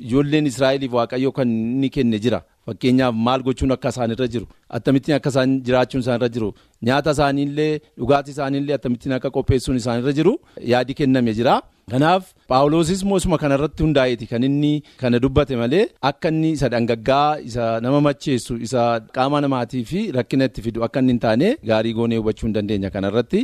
ijoolleen 0.06 0.46
Israa'eliif 0.52 0.94
waaqayyoo 1.00 1.32
kan 1.40 1.50
inni 1.50 1.90
kenne 1.98 2.20
jira. 2.28 2.40
Fakkeenyaaf 2.68 3.16
maal 3.26 3.42
gochuun 3.48 3.72
akka 3.76 3.90
isaanirra 3.94 4.28
jiru? 4.34 4.46
Akkamittiin 4.78 5.16
akka 5.18 5.30
isaan 5.34 5.52
jiraachuun 5.68 6.02
isaanirra 6.06 6.30
jiru? 6.36 6.50
Nyaata 6.88 7.12
isaaniillee 7.18 7.74
dhugaatii 8.00 8.32
isaaniillee 8.36 8.76
akkamittiin 8.80 9.14
akka 9.18 9.30
qopheessuun 9.38 9.78
isaanirra 9.82 10.14
jiru? 10.20 10.34
Yaadi 10.74 10.94
kenname 11.00 11.34
jira. 11.40 11.56
Kanaaf 11.92 12.24
paawuloosis 12.52 13.02
moosuma 13.12 13.38
kanarratti 13.44 13.82
hundaa'eeti. 13.84 14.26
Kan 14.32 14.44
inni 14.48 14.74
kana 15.02 15.20
dubbate 15.24 15.56
malee 15.62 15.86
akka 16.10 16.30
inni 16.34 16.52
isa 16.58 16.70
dhangaggaa 16.74 17.40
isa 17.50 17.64
nama 17.86 18.02
macheessu 18.08 18.58
isa 18.68 18.84
qaama 19.16 19.42
namaatii 19.46 19.84
fi 19.92 20.00
rakkina 20.18 20.46
itti 20.52 20.62
fidu 20.68 20.84
akka 20.88 21.00
inni 21.02 21.12
hin 21.16 21.20
taane 21.26 21.48
gaarii 21.72 21.94
goonee 22.02 22.18
hubachuu 22.22 22.46
hin 22.48 22.54
dandeenya 22.60 22.90
kanarratti. 22.98 23.42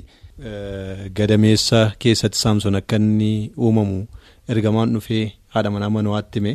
Gadameessa 1.17 1.79
keessatti 2.05 2.37
saamsoon 2.43 2.75
akka 2.81 2.95
inni 3.01 3.31
uumamu 3.57 3.97
ergamaan 4.53 4.93
dhufee 4.95 5.25
haadha 5.55 5.71
manaa 5.75 5.89
manoaatti 5.97 6.39
hime. 6.39 6.53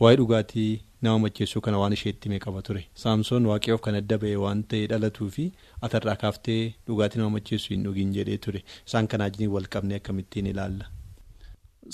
Waa'ee 0.00 0.16
dhugaatii 0.20 0.70
nama 1.06 1.18
macheessuu 1.24 1.60
kana 1.66 1.78
waan 1.82 1.92
isheetti 1.96 2.28
hime 2.28 2.38
qaba 2.44 2.62
ture 2.68 2.82
saamsoon 3.02 3.46
waaqayyoof 3.50 3.80
kan 3.86 3.94
adda 4.00 4.16
ba'e 4.24 4.36
waan 4.44 4.62
ta'e 4.72 4.86
dhalatuu 4.92 5.28
fi 5.36 5.44
atarraa 5.88 6.16
kaaftee 6.22 6.60
dhugaatii 6.86 7.18
nama 7.22 7.30
macheessuu 7.38 7.74
hin 7.74 7.84
dhugin 7.88 8.12
jedhee 8.18 8.38
ture 8.46 8.60
isaan 8.86 9.06
kanaa 9.14 9.28
wajjin 9.30 9.50
wal 9.56 9.68
qabnee 9.74 9.96
akkamittiin 10.00 10.46
ilaalla. 10.52 10.84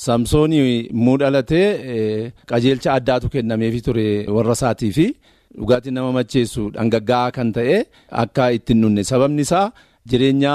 Saamsoonii 0.04 0.80
immoo 0.92 1.16
dhalatee 1.22 2.32
qajeelcha 2.52 2.92
addaatu 2.98 3.28
kennameefi 3.34 3.80
ture 3.88 4.06
warra 4.36 4.52
isaatii 4.58 4.92
fi 4.98 5.06
dhugaatii 5.58 5.92
nama 5.98 6.12
macheessu 6.18 6.62
dhangaggaa'aa 6.76 7.30
kan 7.36 7.52
ta'e 7.58 7.76
akka 8.22 8.50
ittiin 8.58 8.80
dhunne 8.84 9.04
sababni 9.10 9.42
isaa. 9.48 9.66
Jireenya 10.12 10.54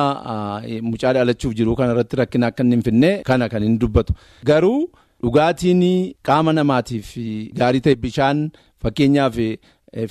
mucaa 0.88 1.14
dhalachuuf 1.18 1.54
jiru 1.60 1.76
kanarratti 1.78 2.16
rakkina 2.22 2.48
akka 2.52 2.64
hin 2.74 2.82
finne 2.88 3.12
kana 3.30 3.48
kan 3.54 3.64
inni 3.68 3.80
dubbatu 3.84 4.14
garuu 4.50 4.82
dhugaatiin 5.24 5.84
qaama 6.30 6.54
namaatiif 6.60 7.10
gaarii 7.60 7.84
ta'e 7.88 7.96
bishaan 8.06 8.40
fakkeenyaaf 8.84 9.38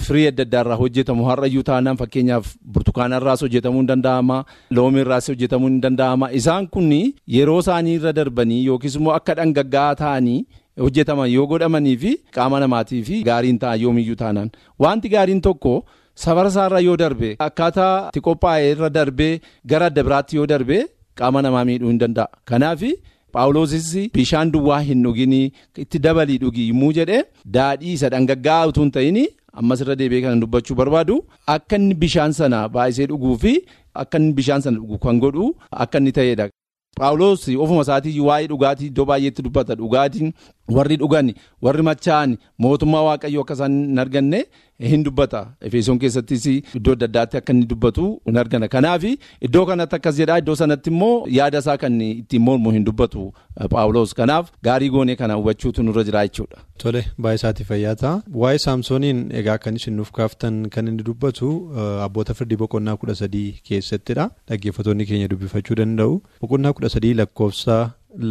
firii 0.04 0.26
adda 0.30 0.42
addaarraa 0.46 0.78
hojjetamu 0.82 1.26
har'ayyuu 1.30 1.64
taanaan 1.70 1.96
fakkeenyaaf 2.02 2.46
burtukaanarraas 2.76 3.42
hojjetamuu 3.46 3.80
hin 3.82 3.90
danda'ama 3.92 4.38
loomiirraas 4.78 5.28
hojjetamuu 5.32 5.68
hin 5.72 5.80
danda'ama 5.84 6.30
isaan 6.40 6.66
kun 6.76 6.90
yeroo 7.36 7.58
isaanii 7.64 7.94
irra 8.00 8.12
darbanii 8.20 8.64
yookiis 8.70 8.96
immoo 9.02 9.14
akka 9.18 9.34
dhangaggaa'aa 9.40 9.94
ta'anii 10.02 10.40
hojjetaman 10.86 11.30
yoo 11.36 11.46
godhamanii 11.52 11.96
fi 12.02 12.12
qaama 12.38 12.60
namaatiif 12.66 13.08
gaariin 13.30 13.58
ta'an 13.64 13.80
yoomiyyuu 13.84 14.16
taanaan 14.24 14.50
wanti 14.86 15.08
gaariin 15.16 15.40
tokko. 15.48 15.74
Safara 16.22 16.48
isaarra 16.50 16.78
yoo 16.84 16.96
darbe 17.00 17.28
akkaataa 17.46 17.92
itti 18.08 18.20
qophaa'e 18.26 18.70
irra 18.72 18.88
darbee 18.94 19.34
gara 19.72 19.86
adda 19.90 20.02
biraatti 20.06 20.36
yoo 20.38 20.46
darbe 20.52 20.78
qaama 21.20 21.42
namaa 21.46 21.62
miidhuu 21.68 21.90
hin 21.92 22.00
danda'a. 22.00 22.26
Kanaaf 22.50 22.82
paawuloosis 23.32 23.88
bishaan 24.14 24.50
duwwaa 24.52 24.80
hin 24.90 25.02
dhugin 25.06 25.32
itti 25.84 25.98
dabalii 26.06 26.38
dhugi 26.44 26.68
yommuu 26.68 26.92
jedhee 26.98 27.22
daadhii 27.56 27.92
isa 27.98 28.08
dhangaggaa'aa 28.14 28.66
utuu 28.72 28.82
hin 28.86 28.90
ta'in 28.98 29.18
ammas 29.62 29.80
irra 29.84 29.96
deebi'ee 30.02 30.22
kan 30.26 30.40
dubbachuu 30.44 30.76
barbaadu 30.80 31.16
akka 31.56 31.76
inni 31.82 31.94
bishaan 32.04 32.32
sana 32.38 32.62
baay'isee 32.76 33.06
dhuguu 33.12 33.36
fi 33.44 33.52
akka 34.04 34.18
inni 34.22 34.32
bishaan 34.40 34.60
sana 34.66 34.78
dhugu 34.78 34.98
kan 35.04 35.18
godhu 35.24 35.50
akka 35.70 35.98
inni 35.98 36.12
ta'edha. 36.20 36.48
Paawuloos 36.98 37.48
ofuma 37.48 37.82
isaatii 37.86 38.20
waa'ee 38.28 38.46
dhugaatii 38.52 38.86
iddoo 38.90 39.04
baay'eetti 39.10 39.42
dubbata 39.46 39.74
dhugaatiin 39.80 40.32
warri 40.76 40.96
dhugan 41.02 41.32
warri 41.66 41.82
machaa'an 41.90 42.36
mootummaa 42.64 43.02
waaqayyoo 43.08 43.42
akka 43.44 43.54
isaan 43.58 43.76
hin 43.90 43.98
arganne 44.04 44.40
hin 44.90 45.02
dubbata. 45.06 45.40
Efesoon 45.68 45.98
keessattis 46.02 46.44
iddoo 46.50 46.92
adda 46.96 47.06
addaatti 47.10 47.36
akka 47.40 47.52
inni 47.54 47.66
dubbatu 47.72 48.04
hin 48.30 48.36
argana. 48.42 48.68
Kanaaf 48.74 49.04
iddoo 49.46 49.64
kanatti 49.70 49.96
akkas 49.98 50.16
jedhaa 50.20 50.38
iddoo 50.42 50.54
sanatti 50.60 50.90
immoo 50.94 51.26
yaada 51.38 51.58
isaa 51.64 51.76
kan 51.84 52.00
ittiin 52.08 52.42
mormu 52.48 52.70
hin 52.76 52.84
dubbatu 52.90 53.24
paawuloos 53.74 54.14
kanaaf 54.20 54.52
gaarii 54.68 54.90
goonee 54.96 55.16
kana 55.22 55.34
hubachuutu 55.40 55.82
nurra 55.88 56.04
jira 56.10 56.22
jechuudha. 56.28 56.58
Tole 56.82 57.04
baay'ee 57.18 57.40
isaatii 57.42 57.64
fayyaata. 57.72 58.14
Waa'ee 58.42 58.58
saamsooniin 58.66 59.26
egaa 59.42 59.58
kan 59.66 59.76
isin 59.82 59.96
nuuf 60.00 60.10
kaaftan 60.20 60.64
kan 60.76 60.88
inni 60.94 61.02
dubbatu 61.10 61.50
abboota 62.06 62.34
firdii 62.40 62.56
boqonnaa 62.64 62.96
kudha 63.02 63.14
sadii 63.22 63.48
keessattidha 63.68 64.30
dhaggeeffattoonni 64.48 65.06
keenya 65.12 65.28
dubbifachuu 65.34 65.76
danda'u. 65.82 66.20
Boqonnaa 66.42 66.72
kudha 66.72 66.88
sadii 66.96 67.14
lakkoofsa 67.22 67.78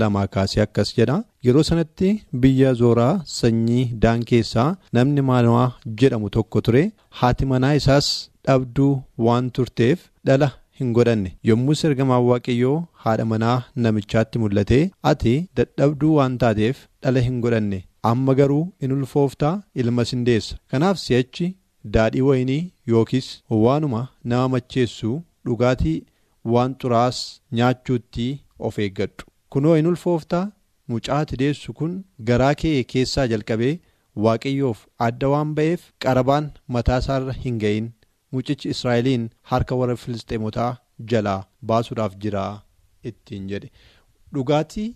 lamaa 0.02 0.28
kaasee 0.36 0.62
akkas 0.64 0.90
jedha 0.98 1.18
yeroo 1.48 1.64
sanatti 1.70 2.10
biyya 2.44 2.70
zooraa 2.82 3.12
sanyii 3.38 3.84
daan 4.06 4.24
keessaa 4.30 4.70
namni 4.98 5.22
maano'aa 5.32 5.68
jedhamu 6.02 6.30
tokko 6.38 6.62
ture 6.68 6.84
haati 7.20 7.46
manaa 7.52 7.74
isaas 7.82 8.08
dhabduu 8.48 8.94
waan 9.26 9.50
turteef 9.58 10.00
dhala 10.30 10.50
hin 10.80 10.90
godhanne. 10.98 11.30
Yommus 11.50 11.84
ergamaan 11.90 12.24
waaqayyoo 12.30 12.78
haadha 13.04 13.26
manaa 13.34 13.58
namichaatti 13.86 14.40
mul'ate 14.42 14.80
ati 15.12 15.36
dadhabduu 15.60 16.12
waan 16.18 16.36
taateef 16.44 16.78
dhala 17.04 17.20
hin 17.28 17.40
godhanne. 17.46 17.80
Amma 18.10 18.34
garuu 18.40 18.64
in 18.84 18.92
ulfooftaa 18.98 19.56
ilmas 19.84 20.12
hin 20.16 20.26
deessa. 20.28 20.58
Kanaaf 20.72 20.98
si'achi 21.06 21.48
daadhii 21.96 22.22
wayinii 22.28 22.62
yookiis 22.92 23.28
waanuma 23.64 24.04
nama 24.34 24.48
macheessu 24.58 25.16
dhugaatii 25.48 25.98
waan 26.54 26.76
xuraas 26.82 27.18
nyaachuutti 27.58 28.30
of 28.68 28.80
eeggadhu. 28.86 29.24
kunoo 29.54 29.76
in 29.80 29.88
ulfooftaa 29.90 30.46
mucaa 30.94 31.22
deessu 31.42 31.74
kun 31.80 31.94
garaa 32.30 32.54
kee 32.64 32.84
keessaa 32.94 33.28
jalqabee 33.34 33.74
waaqayyoof 34.26 34.86
adda 35.08 35.30
waan 35.34 35.54
ba'eef 35.60 35.82
qarabaan 36.06 36.52
mataa 36.76 36.98
isaarra 37.04 37.34
hin 37.46 37.58
ga'in. 37.64 37.90
Mucichi 38.32 38.70
israa'eliin 38.76 39.26
harka 39.52 39.76
warra 39.82 39.96
filisxeemotaa 40.04 40.72
jalaa 41.12 41.40
baasuudhaaf 41.72 42.16
jira 42.24 42.46
ittiin 43.12 43.48
jedhe. 43.52 43.70
Dhugaatii 44.34 44.88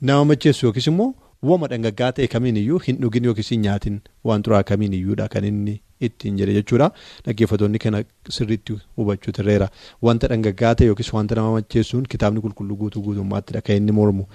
nama 0.00 0.24
macheessu 0.30 0.66
yookiis 0.66 0.86
immoo 0.92 1.10
wama 1.50 1.66
dhangaggaa 1.72 2.12
ta'e 2.16 2.26
kamiin 2.34 2.56
iyyuu 2.62 2.78
hin 2.86 2.96
dhugin 3.02 3.24
yookiis 3.30 3.50
hin 3.54 3.60
nyaatin. 3.66 4.00
Waan 4.24 4.42
xuraa 4.48 4.62
kamiin 4.70 4.92
iyyuudha 5.00 5.28
kan 5.34 5.44
inni 5.50 5.76
ittiin 6.00 6.36
jedhe 6.38 6.54
jechuudha. 6.58 6.90
Dhaggeeffattoonni 7.26 7.78
kana 7.78 8.02
sirriitti 8.30 8.76
hubachuu 8.96 9.32
tirreera 9.32 9.68
wanta 10.02 10.28
dhangaggaa 10.32 10.74
ta'e 10.74 10.86
yookiis 10.90 11.12
wanta 11.12 11.34
nama 11.34 11.52
macheessuun 11.58 12.06
kitaabni 12.14 12.40
qulqulluu 12.40 12.76
guutuu 12.82 13.02
guutummaattidha 13.02 13.60
kan 13.60 13.76
inni 13.76 13.92
mormu. 13.92 14.26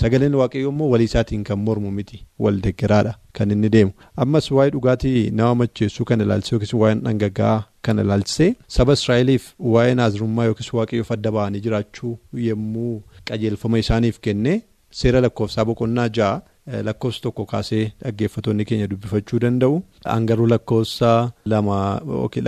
Sagaleen 0.00 0.34
waaqayyoo 0.34 0.70
immoo 0.72 0.90
walii 0.90 1.04
isaatiin 1.12 1.44
kan 1.44 1.58
mormu 1.58 1.90
miti. 1.90 2.24
Wal 2.38 2.60
deggaraadha. 2.60 3.14
Kan 3.32 3.50
inni 3.50 3.68
deemu. 3.68 3.92
Ammas 4.16 4.50
waa'ee 4.50 4.70
dhugaatii 4.70 5.30
nama 5.30 5.54
macheessuu 5.54 6.04
kana 6.04 6.24
ilaalchisee 6.24 6.54
yookiis 6.56 6.74
waa'ee 6.74 7.00
dhangaggaa 7.04 7.64
kana 7.82 8.02
ilaalchisee 8.02 8.54
saba 8.68 8.92
israa'eliif 8.98 9.46
waa'ee 9.58 9.94
naazirummaa 9.94 10.44
yookiis 10.50 10.72
waaqayyoof 10.74 11.10
adda 11.16 11.30
ba'anii 11.36 11.60
jiraachuu 11.66 12.18
yommuu 12.48 13.02
qajeelfama 13.30 13.78
isaaniif 13.78 14.18
kenne 14.20 14.62
seera 14.90 15.20
lakkoofsaa 15.20 15.64
boqonnaa 15.64 16.08
ja'a. 16.18 16.40
Lakkoofsa 16.88 17.20
tokko 17.26 17.44
kaasee 17.52 17.84
dhaggeeffattoonni 18.04 18.64
keenya 18.70 18.86
dubbifachuu 18.92 19.38
danda'u. 19.44 19.82
Hangaruu 20.04 20.46
lakkoofsa 20.54 21.12
lama 21.54 21.78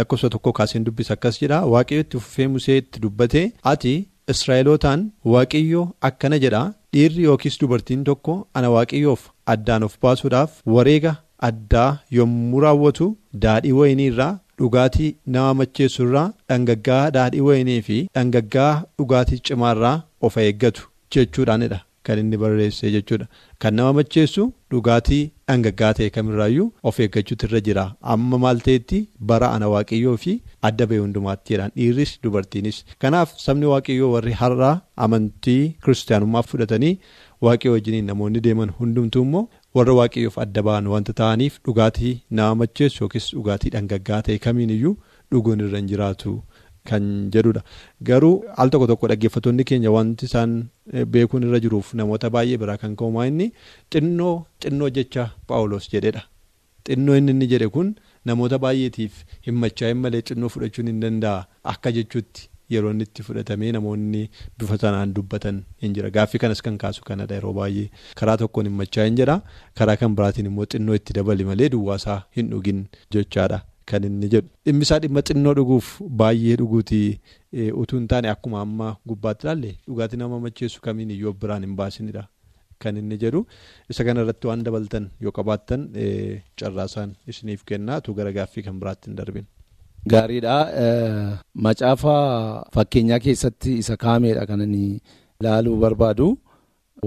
lakkoofsa 0.00 0.31
tokko 0.37 0.53
kaaseen 0.59 0.85
dubbisa 0.85 1.14
akkas 1.16 1.40
jedha. 1.42 1.64
Waaqayyo 1.74 2.00
itti 2.07 2.18
fufee 2.24 2.48
musee 2.55 2.77
itti 2.83 3.00
dubbate 3.07 3.42
ati 3.72 3.94
israa'elootaan 4.35 5.05
waaqayyo 5.35 5.83
akkana 6.11 6.38
jedha. 6.46 6.62
Dhiirri 6.94 7.22
yookiis 7.29 7.59
dubartiin 7.61 8.05
tokko 8.09 8.35
ana 8.55 8.70
waaqayyoof 8.77 9.22
addaan 9.53 9.83
of 9.87 9.98
baasuudhaaf 10.05 10.50
wareega 10.77 11.12
addaa 11.48 11.90
yommuu 12.18 12.61
raawwatu 12.64 13.07
daadhii 13.44 13.72
wayinii 13.79 14.07
irraa 14.12 14.33
dhugaatii 14.61 15.09
nama 15.37 15.55
macheessu 15.61 16.05
irraa 16.07 16.29
dhangaggaa 16.53 17.00
daadhii 17.16 17.40
wayinii 17.48 17.81
fi 17.88 17.96
dhangaggaa 18.18 18.72
dhugaatii 18.98 19.38
cimaarraa 19.48 19.96
of 20.29 20.37
eeggatu 20.44 20.88
jechuudhaanidha. 21.16 21.81
Kan 22.06 22.18
inni 22.22 22.36
barreesse 22.42 22.90
jechuudha. 22.94 23.26
Kan 23.60 23.74
nama 23.80 23.92
macheessu 23.98 24.42
dhugaatii 24.72 25.22
dhangaggaa 25.48 25.92
ta'e 25.98 26.08
kamirraayyuu 26.16 26.66
of 26.90 27.00
eeggachuutu 27.04 27.46
irra 27.48 27.60
jira. 27.68 27.84
Amma 28.14 28.38
maal 28.44 28.60
ta'etti 28.66 29.00
bara 29.30 29.50
ana 29.56 29.68
waaqayyoo 29.74 30.16
fi 30.24 30.34
adda 30.70 30.86
ba'e 30.90 30.98
hundumaatti 31.04 31.54
jedhaan 31.54 31.72
dhiirris 31.76 32.12
dubartiinis. 32.22 32.84
Kanaaf 33.04 33.32
sabni 33.46 33.66
waaqayyoo 33.72 34.10
warri 34.16 34.32
har'aa 34.42 34.74
amantii 35.06 35.62
kiristaanummaa 35.84 36.42
fudhatanii 36.50 36.94
waaqayyoo 37.48 37.74
wajjiniin 37.78 38.06
namoonni 38.12 38.40
deeman 38.48 38.74
hundumtuu 38.80 39.22
immoo 39.28 39.44
warra 39.78 39.94
waaqayyoof 40.00 40.38
adda 40.46 40.62
ba'an 40.68 40.86
wanta 40.96 41.12
ta'aniif 41.22 41.58
dhugaatii 41.68 42.14
nama 42.40 42.54
macheessu 42.64 43.04
yookiis 43.04 43.30
dhugaatii 43.36 43.70
dhangaggaa 43.76 44.20
ta'e 44.28 44.38
kamiiniyyuu 44.48 44.94
dhuguun 45.32 45.60
irra 45.66 45.78
hin 45.80 45.88
jiraatu. 45.92 46.32
Kan 46.88 47.04
jedhudha 47.32 47.62
garuu 48.08 48.44
al 48.62 48.68
tokko 48.72 48.86
tokko 48.90 49.08
dhaggeeffattoonni 49.10 49.64
keenya 49.68 49.90
wanti 49.94 50.26
isaan 50.28 50.50
beekuun 51.14 51.46
irra 51.48 51.60
jiruuf 51.64 51.92
namoota 52.00 52.28
baay'ee 52.34 52.58
biraa 52.62 52.76
kan 52.82 52.96
ka'umaa 53.02 53.24
inni 53.30 53.46
xinnoo 53.94 54.34
xinnoo 54.64 54.90
jecha 54.98 55.24
paawulos 55.52 55.88
jedhedha. 55.94 56.22
Xinnoo 56.88 57.16
inni 57.20 57.32
inni 57.36 57.48
jedhe 57.54 57.70
kun 57.78 57.94
namoota 58.30 58.58
baay'eetiif 58.66 59.22
hin 59.48 59.56
machaa'in 59.64 59.96
malee 60.04 60.20
xinnoo 60.30 60.52
fudhachuun 60.56 60.92
hin 60.92 61.00
danda'a 61.06 61.46
akka 61.74 61.92
jechuutti 61.98 62.50
yeroo 62.76 62.92
inni 62.96 63.08
itti 63.08 63.22
fudhatamee 63.32 63.72
namoonni 63.80 64.22
bifa 64.60 64.76
sanaan 64.86 65.16
dubbatan 65.16 65.64
hin 65.84 65.96
jira 65.96 66.10
gaaffii 66.20 66.42
kanas 66.46 66.60
kan 66.68 66.76
kaasu 66.86 67.00
kanadha 67.10 67.34
yeroo 67.40 67.56
baay'ee 67.62 67.88
karaa 68.20 68.36
tokkoon 68.44 68.68
hin 68.72 68.76
machaa'in 68.86 69.16
jedha 69.22 69.40
karaa 69.80 69.96
kan 70.04 70.14
biraatiin 70.20 70.52
immoo 70.52 70.68
xinnoo 70.74 70.94
itti 71.00 71.16
dabali 71.20 71.44
malee 71.52 71.68
duwwaasaa 71.76 72.22
hin 72.36 72.50
dhugin 72.52 72.84
jechaadha. 73.16 73.64
Kan 73.90 74.04
inni 74.08 74.28
jedhu. 74.34 74.48
Dhimmisaa 74.66 74.98
dhimma 75.04 75.22
xinnoo 75.30 75.54
dhuguuf 75.58 75.88
baay'ee 76.20 76.56
dhuguuti 76.60 77.00
utuu 77.82 77.98
hin 77.98 78.06
taane 78.12 78.28
akkuma 78.34 78.60
amma 78.66 78.92
gubbaatti 79.08 79.46
ilaalle 79.46 79.72
dhugaatii 79.88 80.16
nama 80.22 80.40
macheessu 80.46 80.80
kamiin 80.86 81.10
iyyuu 81.16 81.32
biraan 81.42 81.62
hin 81.68 81.74
baasinidha. 81.80 82.24
Kan 82.82 82.96
inni 83.00 83.16
jedhu 83.24 83.40
isa 83.94 84.04
kanarratti 84.06 84.46
waan 84.50 84.62
dabaltan 84.68 85.10
yoo 85.26 85.32
qabaattan 85.40 85.82
carraasaan 86.62 87.12
isiniif 87.32 87.64
kennaa 87.72 87.98
utuu 88.02 88.14
gara 88.20 88.32
gaaffii 88.38 88.62
kan 88.68 88.80
biraatti 88.80 89.10
hin 89.10 89.16
darbin. 89.20 89.46
Gaariidha. 90.12 90.56
Macaafa 91.66 92.14
fakkeenyaa 92.74 93.18
keessatti 93.26 93.78
isa 93.82 93.96
kaameedha 94.06 94.46
kan 94.50 94.60
inni 94.66 95.00
ilaaluu 95.40 95.76
barbaadu. 95.84 96.26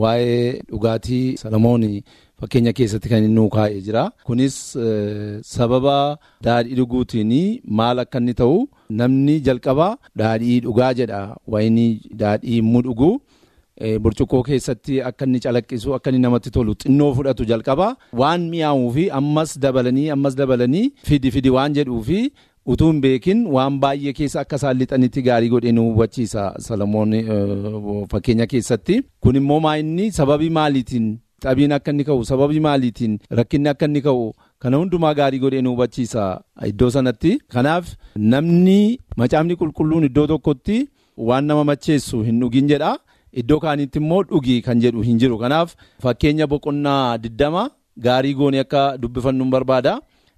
Waa'ee 0.02 0.62
dhugaatii 0.72 1.38
Salamoon 1.42 1.84
fakkeenya 2.42 2.74
keessatti 2.80 3.10
kan 3.12 3.24
inni 3.24 3.34
nuu 3.36 3.50
kaa'ee 3.56 3.82
jira. 3.88 4.04
Kunis 4.28 4.56
sababa 5.54 6.18
daadhii 6.48 6.76
dhuguutiin 6.80 7.34
maal 7.80 8.00
akka 8.04 8.20
inni 8.24 8.34
ta'u 8.42 8.58
namni 8.90 9.40
jalqaba 9.48 9.88
daadhii 10.22 10.60
dhugaa 10.66 10.94
jedha. 11.00 11.22
Wayinii 11.54 11.92
daadhii 12.24 12.58
immoo 12.64 12.82
dhugu. 12.90 13.12
burcuqqoo 14.04 14.40
keessatti 14.46 14.96
akka 15.08 15.26
inni 15.28 15.40
calaqqisu 15.44 15.92
akka 15.96 16.10
inni 16.12 16.22
namatti 16.22 16.50
tolu 16.56 16.74
xinnoo 16.84 17.10
fudhatu 17.18 17.46
jalqaba 17.52 17.88
waan 18.22 18.48
mi'aawuu 18.54 18.88
fi 18.96 19.04
ammas 19.20 19.52
dabalanii 19.66 20.06
ammas 20.16 20.36
dabalanii 20.40 20.82
fidi 21.10 21.32
fidi 21.36 21.50
waan 21.56 21.74
jedhuu 21.78 22.00
fi 22.08 22.18
utuu 22.74 22.88
hin 22.92 23.02
beekin 23.04 23.44
waan 23.58 23.78
baay'ee 23.84 24.14
keessa 24.20 24.40
akka 24.44 24.56
isaan 24.62 24.78
lixanitti 24.80 25.22
gaarii 25.28 25.50
godhee 25.54 25.72
nu 25.78 25.84
hubachiisa 25.92 26.48
Salamoon 26.70 27.14
fakkeenya 28.16 28.48
keessatti 28.56 28.98
kun 29.22 29.36
immoo 29.42 29.60
maa'inni 29.68 30.12
sababii 30.20 30.50
maaliitiin 30.58 31.08
xabiin 31.44 31.72
akka 31.78 31.92
inni 31.94 32.04
ka'u 32.10 32.26
sababii 32.32 32.60
maaliitiin 32.68 33.18
rakkinni 33.40 33.70
akka 33.74 33.86
inni 33.90 34.02
ka'u 34.08 34.24
kana 34.66 34.78
hundumaa 34.82 35.14
gaarii 35.20 35.40
godhee 35.44 35.62
nu 35.66 35.72
hubachiisa 35.76 36.24
iddoo 36.72 36.90
sanatti 36.96 37.32
kanaaf 37.56 37.92
namni 38.32 38.78
macaafni 39.22 39.56
qulqulluun 39.60 40.04
iddoo 40.10 40.28
tokkotti 40.32 40.78
waan 41.28 41.46
nama 41.50 41.64
macheessu 41.72 42.24
hin 42.24 42.40
dhugin 42.42 42.68
jedha. 42.72 42.92
Iddoo 43.42 43.60
kaanitti 43.64 44.00
immoo 44.02 44.24
dhugii 44.30 44.62
kan 44.66 44.80
jedhu 44.84 45.02
hin 45.08 45.18
jiru. 45.22 45.38
Kanaaf 45.44 45.76
fakkeenya 46.04 46.48
boqonnaa 46.52 47.18
diddama 47.24 47.64
gaarii 48.06 48.34
goonee 48.40 48.60
akka 48.66 48.82
dubbifannu 49.02 49.46
barbaada. 49.56 49.94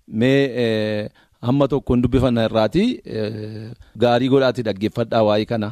Mee 0.08 1.10
hamma 1.48 1.68
tokkoon 1.74 2.02
dubbifanna 2.04 2.46
irraati 2.50 2.84
gaarii 4.04 4.30
godhaati 4.34 4.62
dhaggeeffadhaa 4.68 5.24
waa'ee 5.28 5.46
kana. 5.52 5.72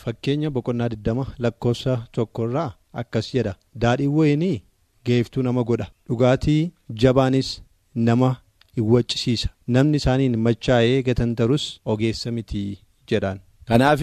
Fakkeenya 0.00 0.50
boqonnaa 0.50 0.88
diddama 0.94 1.26
lakkoofsa 1.38 1.98
tokkorraa 2.12 2.70
akkas 2.92 3.32
jedha. 3.34 3.54
Daadhiin 3.82 4.10
wayinii 4.18 4.62
geeftuu 5.06 5.42
nama 5.42 5.62
godha. 5.64 5.86
Dhugaatii 6.08 6.70
jabaanis 7.02 7.62
nama 7.94 8.36
hin 8.76 8.84
waccisiisa. 8.92 9.48
Namni 9.68 9.96
isaaniin 10.02 10.36
machaa'ee 10.46 11.02
gatantarus 11.08 11.64
ogeessa 11.84 12.30
miti 12.36 12.62
jedhaan. 13.10 13.40
Kanaaf 13.68 14.00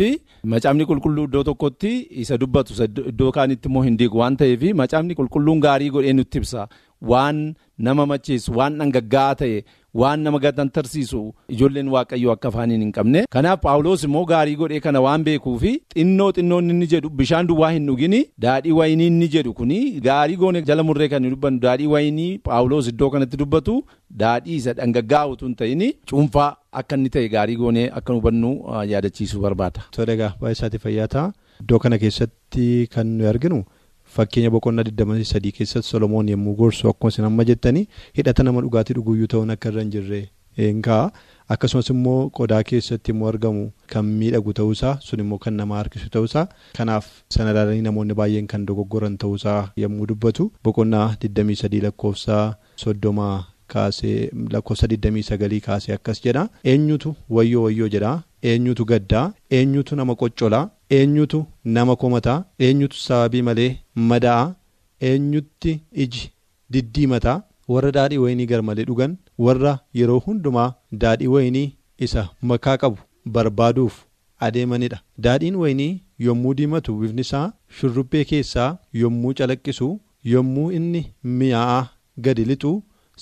macaafni 0.51 0.85
qulqulluu 0.89 1.23
iddoo 1.27 1.43
tokkotti 1.43 1.89
isa 2.23 2.37
dubbatu 2.37 2.73
iddoo 3.11 3.31
kaanitti 3.37 3.67
immoo 3.69 3.81
hin 3.87 3.97
diigu 3.99 4.17
waan 4.21 4.37
ta'eef 4.41 4.61
macaafni 4.81 5.15
qulqulluun 5.19 5.59
gaarii 5.65 5.89
godhee 5.95 6.13
nutti 6.19 6.37
ibsa 6.41 6.67
waan 7.01 7.43
nama 7.87 8.05
macheessu 8.05 8.51
waan 8.57 8.77
dhangaggaa'aa 8.79 9.35
ta'e 9.41 9.59
waan 9.99 10.19
nama 10.23 10.39
gatantarsiisu 10.45 11.19
ijoolleen 11.55 11.87
waaqayyoo 11.93 12.31
akka 12.33 12.47
afaaniin 12.51 12.81
hin 12.83 12.91
qabne. 12.97 13.23
Kanaaf 13.35 13.61
Paawuloos 13.61 14.03
immoo 14.07 14.25
gaarii 14.31 14.55
godhee 14.55 14.79
kana 14.79 15.01
waan 15.05 15.23
beekuuf 15.27 15.63
xinnoo 15.95 16.31
xinnoo 16.37 16.59
inni 16.61 16.87
jedhu. 16.93 17.09
Bishaan 17.09 17.47
duwwaa 17.47 17.71
hin 17.71 17.85
dhugini 17.87 18.19
daadhii 18.45 18.71
wayinii 18.79 19.07
inni 19.07 19.27
jedhu. 19.35 19.53
Kuni 19.53 19.79
gaarii 20.09 20.35
goone 20.43 20.61
jala 20.61 20.83
murree 20.83 21.09
kan 21.09 21.23
dubbannu. 21.29 21.59
Daadhii 21.59 21.87
wayinii 21.87 22.37
Paawuloos 22.49 22.87
iddoo 22.93 23.09
kanatti 23.09 23.37
dubbatu 23.37 23.83
daadhii 24.23 24.55
isa 24.55 24.73
dhangaggaa'aa 24.73 25.27
utuu 25.33 25.45
hin 25.47 25.55
ta'in 25.55 25.83
cuunfaa 26.09 26.55
akka 26.71 26.95
inni 26.95 27.09
ta'e 27.09 27.29
gaarii 27.29 27.55
goonee 27.55 27.89
akka 28.01 28.13
hubannu 28.13 28.53
yaadachiisuu 28.93 29.41
barbaada. 29.41 29.81
Iddoo 31.61 31.79
kana 31.79 31.97
keessatti 31.97 32.87
kan 32.93 33.07
nuyi 33.17 33.27
arginu 33.29 33.63
fakkeenya 34.15 34.49
boqonnaa 34.55 34.83
23 34.89 35.51
keessatti 35.57 35.89
Solomoon 35.89 36.29
yommuu 36.33 36.55
gorsu 36.61 36.89
akkuma 36.91 37.09
isin 37.13 37.25
amma 37.29 37.43
jettanii 37.49 37.87
hidhata 38.19 38.43
nama 38.47 38.61
dhugaatii 38.65 38.93
dhuguyyuu 38.99 39.27
ta'uun 39.33 39.49
akka 39.55 39.69
irra 39.73 39.81
hin 39.85 39.91
jirre 39.95 40.21
hin 40.61 40.81
ka'a. 40.87 41.11
Akkasumas 41.53 41.89
immoo 41.93 42.29
qodaa 42.39 42.63
keessatti 42.71 43.11
immoo 43.13 43.27
argamu 43.33 43.61
kan 43.93 44.05
miidhagu 44.21 44.53
ta'uusaa 44.59 44.95
sun 45.05 45.19
immoo 45.25 45.37
kan 45.45 45.53
nama 45.59 45.77
harkisu 45.81 46.09
ta'uusaa. 46.15 46.47
Kanaaf 46.79 47.05
sana 47.35 47.51
ilaalanii 47.55 47.81
namoonni 47.87 48.13
baay'een 48.21 48.47
kan 48.55 48.65
dogoggoran 48.71 49.17
ta'uusaa 49.23 49.61
yommuu 49.83 50.07
dubbatu. 50.11 50.51
Boqonnaa 50.63 51.07
23 51.27 51.81
lakkoofsa 51.85 52.39
soddomaa 52.83 53.37
kaasee 53.75 54.17
lakkoofsa 54.55 54.87
29 54.95 55.61
kaasee 55.69 55.93
akkas 55.99 56.21
jedha. 56.25 56.47
Eenyutu 56.73 57.15
wayyoo 57.37 57.63
wayyoo 57.67 57.87
jedha? 57.95 58.13
Eenyutu 58.51 58.85
gaddaa? 58.91 59.25
Eenyutu 59.61 59.95
nama 60.01 60.15
qoccolaa 60.21 60.69
eenyutu 60.89 61.45
nama 61.65 61.95
komataa? 61.95 62.43
Eenyutu 62.59 62.97
sababii 62.97 63.41
malee 63.41 63.77
mada'a 63.95 64.55
eenyutti 65.09 65.79
iji 66.03 66.31
diddiimataa? 66.71 67.41
Warra 67.73 67.91
daadhii 67.97 68.17
wayinii 68.23 68.45
garmalee 68.51 68.85
dhugan? 68.89 69.17
Warra 69.45 69.73
yeroo 69.99 70.19
hundumaa 70.25 70.73
daadhii 71.03 71.27
wayinii 71.35 71.73
isa 72.05 72.29
makaa 72.41 72.77
qabu 72.77 72.97
barbaaduuf 73.25 73.95
adeemanidha. 74.47 74.99
Daadhiin 75.25 75.55
wayinii 75.61 76.01
yommuu 76.27 76.53
diimatu 76.59 76.95
bifni 76.99 77.21
isaa 77.27 77.51
shurrubbee 77.79 78.23
keessaa 78.31 78.77
yommuu 79.01 79.33
calaqqisu 79.39 79.89
yommuu 80.33 80.71
inni 80.77 81.01
mi'aa 81.39 81.83
gadi 82.25 82.45
lixu 82.51 82.73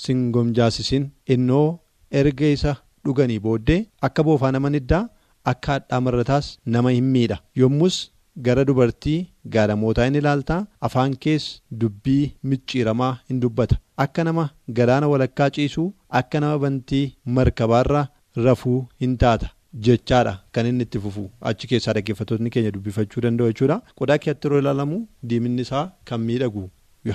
singomjaasisin. 0.04 1.10
Innoo 1.34 1.80
erga 2.12 2.48
isa 2.56 2.76
dhuganii 3.06 3.40
booddee 3.46 3.86
akka 4.08 4.24
boofaa 4.24 4.52
nama 4.56 4.70
niddaa 4.76 5.04
akka 5.52 5.72
hadhaa 5.78 6.02
marrataas 6.06 6.48
nama 6.76 6.92
hin 6.98 7.08
miidha. 7.16 7.38
Yommus 7.62 7.98
gara 8.48 8.64
dubartii 8.70 9.18
gaadhamootaa 9.56 10.06
hin 10.10 10.16
ilaaltaa 10.22 10.60
afaan 10.90 11.16
kees 11.26 11.46
dubbii 11.84 12.24
micciiramaa 12.54 13.12
hin 13.30 13.40
dubbata. 13.46 13.78
Akka 14.06 14.24
nama 14.30 14.50
galaana 14.80 15.08
walakkaa 15.14 15.50
ciisuu 15.60 15.88
akka 16.22 16.40
nama 16.46 16.60
bantii 16.66 17.06
markabaarra 17.40 18.08
rafuu 18.48 18.80
hin 19.04 19.18
taata 19.26 19.50
jechaadha. 19.88 20.34
Kan 20.52 20.66
inni 20.72 20.84
itti 20.90 21.00
fufu 21.06 21.24
achi 21.52 21.68
keessaa 21.74 21.94
dhaggeeffattoonni 22.00 22.50
keenya 22.56 22.72
dubbifachuu 22.80 23.22
danda'u 23.28 23.48
jechuudha. 23.54 23.82
Qodaa 24.00 24.18
keessatti 24.24 24.48
yeroo 24.48 24.60
ilaalamu 24.66 25.00
diiminni 25.32 25.62
isaa 25.70 25.86
kan 26.12 26.22
miidhagu 26.30 26.70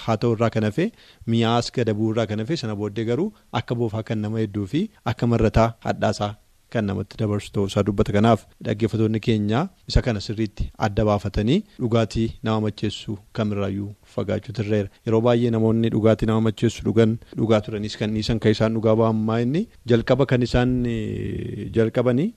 haa 0.05 0.14
ta'u 0.21 0.33
irraa 0.35 0.49
kan 0.53 0.64
hafe 0.66 0.85
mi'aas 1.33 1.66
gadabuu 1.79 2.11
irraa 2.12 2.25
kan 2.29 2.40
hafe 2.42 2.57
sana 2.61 2.75
booddee 2.83 3.05
garuu 3.09 3.27
akka 3.59 3.75
boofaa 3.81 4.03
kan 4.11 4.18
nama 4.27 4.38
hedduu 4.42 4.66
fi 4.73 4.81
akka 5.12 5.27
marrataa 5.33 5.66
hadhaasaa 5.87 6.29
kan 6.75 6.85
namatti 6.91 7.17
dabarsu 7.23 7.53
ta'uu 7.55 7.67
isaa 7.71 7.83
dubbata. 7.89 8.13
Kanaaf 8.17 8.47
dhaggeeffattoonni 8.69 9.21
keenya 9.27 9.61
isa 9.93 10.03
kana 10.07 10.21
sirriitti 10.27 10.71
adda 10.89 11.05
baafatanii 11.11 11.59
dhugaatii 11.81 12.29
nama 12.49 12.61
macheessu 12.67 13.19
kamirraayyuu 13.39 13.91
fagaachuu 14.17 14.55
irreera. 14.65 14.89
Yeroo 15.07 15.21
baay'ee 15.29 15.51
namoonni 15.57 15.91
dhugaatii 15.97 16.27
nama 16.33 16.41
macheessu 16.49 16.85
dhugan 16.89 17.17
dhugaa 17.37 17.61
turanis 17.69 17.97
kan 18.03 18.15
dhiisan 18.19 18.39
kan 18.47 18.53
isaan 18.59 18.75
dhugaa 18.79 18.97
ba'ammaa 19.03 19.41
inni 19.47 19.67
jalqaba 19.95 20.27
kan 20.35 20.43
isaan 20.49 20.73
jalqabanii 21.79 22.29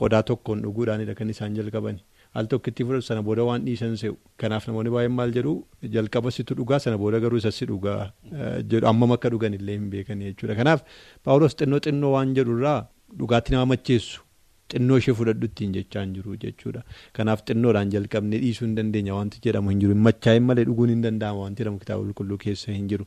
qodaa 0.00 0.22
tokkoon 0.30 0.62
dhuguudhaanidha 0.66 1.14
kan 1.20 1.30
isaan 1.34 1.54
jalqabanii. 1.60 2.04
al 2.40 2.46
tokkitti 2.50 2.84
fudhatu 2.88 3.04
sana 3.06 3.22
booda 3.24 3.44
waan 3.46 3.64
dhiisan 3.66 3.96
se'u. 4.02 4.14
Kanaaf 4.40 4.66
namoonni 4.68 4.90
baay'een 4.94 5.12
maal 5.16 5.32
jedhu? 5.36 5.50
Jalqaba 5.94 6.30
situ 6.36 6.54
dhugaa 6.60 6.78
sana 6.84 6.96
booda 7.02 7.18
garuu 7.24 7.36
isa 7.42 7.50
si 7.56 7.66
dhugaa 7.70 8.12
jedhu. 8.70 8.86
Ammam 8.90 9.12
akka 9.16 9.28
dhugan 9.34 9.52
illee 9.58 9.74
hin 9.76 9.90
beekani 9.92 10.30
jechuudha. 10.30 10.54
Kanaaf 10.60 10.80
paawulos 11.28 11.56
xinnoo 11.60 11.80
xinnoo 11.86 12.12
waan 12.14 12.32
jedhurraa 12.38 12.78
dhugaatii 13.20 13.52
nama 13.56 13.66
macheessu 13.72 14.20
xinnoo 14.72 14.96
ishee 15.00 15.12
fudhadhu 15.18 15.46
ittiin 15.50 15.72
jechaa 15.76 16.02
hin 16.04 16.12
jiru 16.18 16.36
jechuudha 16.42 16.82
kanaaf 17.18 17.40
xinnoodhaan 17.48 17.90
jalqabne 17.94 18.38
dhiisuu 18.44 18.64
hin 18.66 18.74
dandeenya 18.78 19.14
wanti 19.18 19.40
jedhamu 19.46 19.70
hin 19.72 19.80
jiru 19.82 19.96
machaa'in 20.06 20.44
malee 20.50 20.64
dhuguun 20.68 20.90
hin 20.94 21.02
danda'ama 21.06 21.40
wanti 21.46 21.62
jedhamu 21.62 21.78
kitaaba 21.82 22.02
qulqulluu 22.06 22.38
keessa 22.44 22.72
hin 22.76 22.86
jiru. 22.92 23.06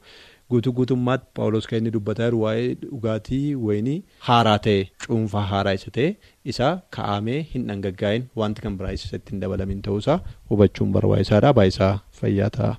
guutuu 0.53 0.71
guutummaatti 0.77 1.25
paawulos 1.37 1.67
kan 1.69 1.77
inni 1.81 1.91
dubbataa 1.93 2.25
jiru 2.27 2.41
waa'ee 2.43 2.67
dhugaatii 2.81 3.39
wayinii 3.67 3.95
haaraa 4.27 4.57
ta'e 4.67 4.83
cuunfaa 5.05 5.45
haaraa 5.51 5.73
isa 5.79 5.91
ta'e 5.95 6.09
isa 6.53 6.67
ka'amee 6.97 7.39
hin 7.53 7.65
dhangaggaa'in 7.71 8.27
wanti 8.41 8.61
kan 8.67 8.77
biraa 8.81 8.91
isatti 8.99 9.33
hin 9.35 9.41
dabalamin 9.45 9.81
ta'uusaa 9.87 10.19
hubachuun 10.51 10.91
barbaachisaadha 10.99 11.53
baay'isaa 11.61 11.91
fayyaa 12.21 12.51
ta'a. 12.59 12.73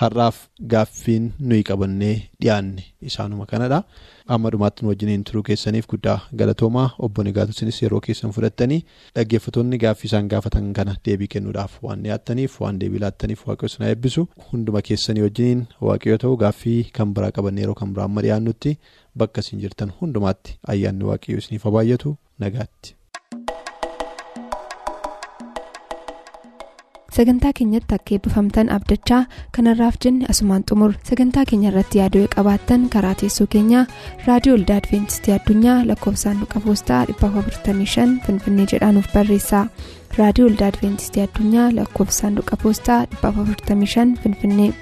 Har'aaf 0.00 0.36
gaaffiin 0.72 1.24
nuyi 1.38 1.62
qabannee 1.68 2.14
dhiyaanne 2.40 2.84
isaanuma 3.10 3.46
kanadha. 3.50 3.82
Amma 4.34 4.50
dhumaatti 4.54 4.82
nu 4.84 4.88
wajjiniin 4.92 5.24
turuu 5.28 5.42
keessaniif 5.48 5.86
guddaa 5.92 6.16
galatoomaa 6.42 6.86
obbo 7.08 7.22
Nigaatusinis 7.26 7.80
yeroo 7.82 8.00
keessan 8.06 8.32
fudhattanii 8.36 8.78
dhaggeeffattoonni 9.16 9.78
gaaffii 9.84 10.08
isaan 10.10 10.28
gaafatan 10.32 10.72
kana 10.78 10.96
deebii 11.08 11.28
kennuudhaaf 11.34 11.76
waan 11.88 12.02
dhiyaattaniif 12.06 12.56
waan 12.64 12.80
deebii 12.84 13.02
laattaniif 13.04 13.44
waaqayyo 13.50 13.74
sana 13.74 13.90
eebbisu 13.92 14.26
hunduma 14.52 14.82
keessanii 14.88 15.26
wajjiniin 15.26 15.66
waaqayyo 15.90 16.18
ta'u 16.24 16.36
gaaffii 16.46 16.78
kan 17.00 17.14
biraa 17.18 17.30
qabanne 17.40 17.60
yeroo 17.66 17.74
kan 17.82 17.92
biraa 17.94 18.08
amma 18.12 18.24
dhiyaannutti 18.28 18.76
bakka 19.24 19.44
isin 19.46 19.60
jirtan 19.66 19.92
hundumaatti 20.00 20.58
ayyaanni 20.74 21.04
waaqayyo 21.12 21.38
isiniif 21.44 21.68
baay'atu 21.78 22.16
nagaatti. 22.46 22.96
Sagantaa 27.16 27.52
keenyatti 27.58 27.94
akka 27.96 28.14
eebbifamtan 28.16 28.68
abdachaa 28.76 29.20
kanarraaf 29.56 29.96
jenne 30.04 30.26
asumaan 30.34 30.62
xumur 30.70 30.92
sagantaa 31.08 31.44
keenya 31.50 31.68
irratti 31.72 31.98
yaaduu 32.00 32.22
qabaattan 32.36 32.86
karaa 32.94 33.14
teessoo 33.22 33.46
keenyaa 33.54 33.84
raadiyoo 34.28 34.56
olda 34.60 34.76
adventistii 34.82 35.34
addunyaa 35.38 35.78
lakkoofsaanduqa 35.90 36.60
poostaa 36.66 37.02
455 37.12 38.08
finfinnee 38.26 38.66
jedhaanuf 38.74 39.12
barreessa 39.16 39.60
raadiyoo 40.18 40.48
olda 40.52 40.66
adventistii 40.72 41.26
addunyaa 41.28 41.68
lakkoofsaanduqa 41.80 42.56
poostaa 42.64 43.00
455 43.22 44.16
finfinnee. 44.22 44.72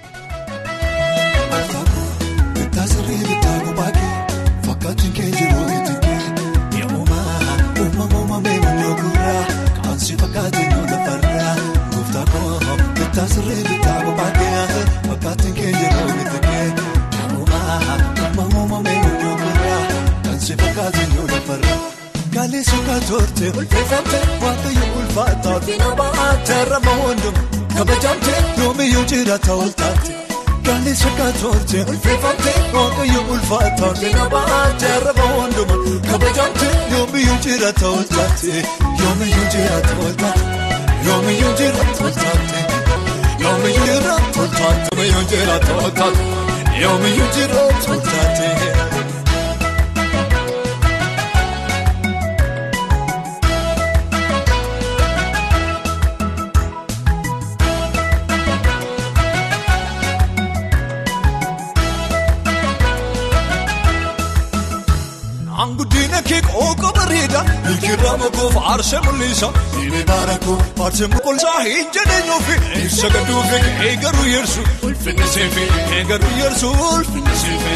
Koo 13.20 13.26
bittaa 13.26 13.28
sirrii 13.28 13.64
bittaa 13.68 14.02
kophaatee 14.04 14.84
fakkaatiin 15.08 15.54
kee 15.54 15.70
itti 15.70 15.84
yemmuu 17.16 17.46
uumamuuma 18.36 18.82
meemuun 18.82 19.36
gurraa 19.40 19.82
kaansi 20.24 20.56
fakkaatiin 20.56 21.14
yoo 21.16 21.26
lafarraa. 21.32 21.78
Gaalee 22.34 22.62
suukaa 22.64 23.00
toortee 23.08 23.50
ulfeeffamtee 23.58 24.22
waaqayyo 24.42 24.84
ulfaataa 25.00 25.60
fi 25.60 25.76
nama 25.78 26.08
terrama 26.46 26.94
hundumaa 27.02 27.44
kabajamtee 27.76 28.40
yoomiyyuu 28.58 29.04
jiraata 29.12 29.52
oltaate. 29.52 30.12
Gaalee 30.66 30.94
suukaa 31.02 31.32
toortee 31.42 31.84
ulfeeffamtee 31.90 32.56
waaqayyo 32.74 33.20
ulfaataa 33.34 33.94
fi 34.00 34.12
nama 34.14 34.42
terrama 34.84 35.28
hundumaa 35.36 36.00
kabajamtee 36.10 36.72
yoomiyyuu 36.92 37.38
jiraata 37.44 37.88
oltaate. 37.88 38.64
Yoomiyyuu 39.02 39.46
jiraata 39.56 39.94
oltaate. 40.06 40.40
Yoomiyyuu 41.06 41.52
jiraata 41.62 42.04
oltaate. 42.04 42.69
Yoomiyyuu 43.42 45.22
jiraata 45.30 45.72
oltaate. 45.82 46.22
Yoomiyyuu 46.80 47.28
jiraata 47.34 47.92
oltaate. 47.92 48.69
Qooqa 66.54 66.90
bareeda 66.98 67.40
Ilkirraa 67.72 68.16
makoof 68.22 68.56
aarsee 68.72 69.00
mul'isa 69.06 69.48
Inni 69.82 70.02
barakoo 70.10 70.56
aarsee 70.84 71.08
qulqullisaa 71.14 71.60
hin 71.68 71.86
jedheenyuufi 71.98 72.56
Ibsa 72.84 73.08
gadduufi 73.16 73.58
eegaruu 73.88 74.26
yersu 74.34 74.60
Ulfinni 74.88 75.26
seefi 75.34 75.64
eegaruu 75.98 76.34
yersu 76.42 76.68
ulfinni 76.90 77.36
seefi. 77.42 77.74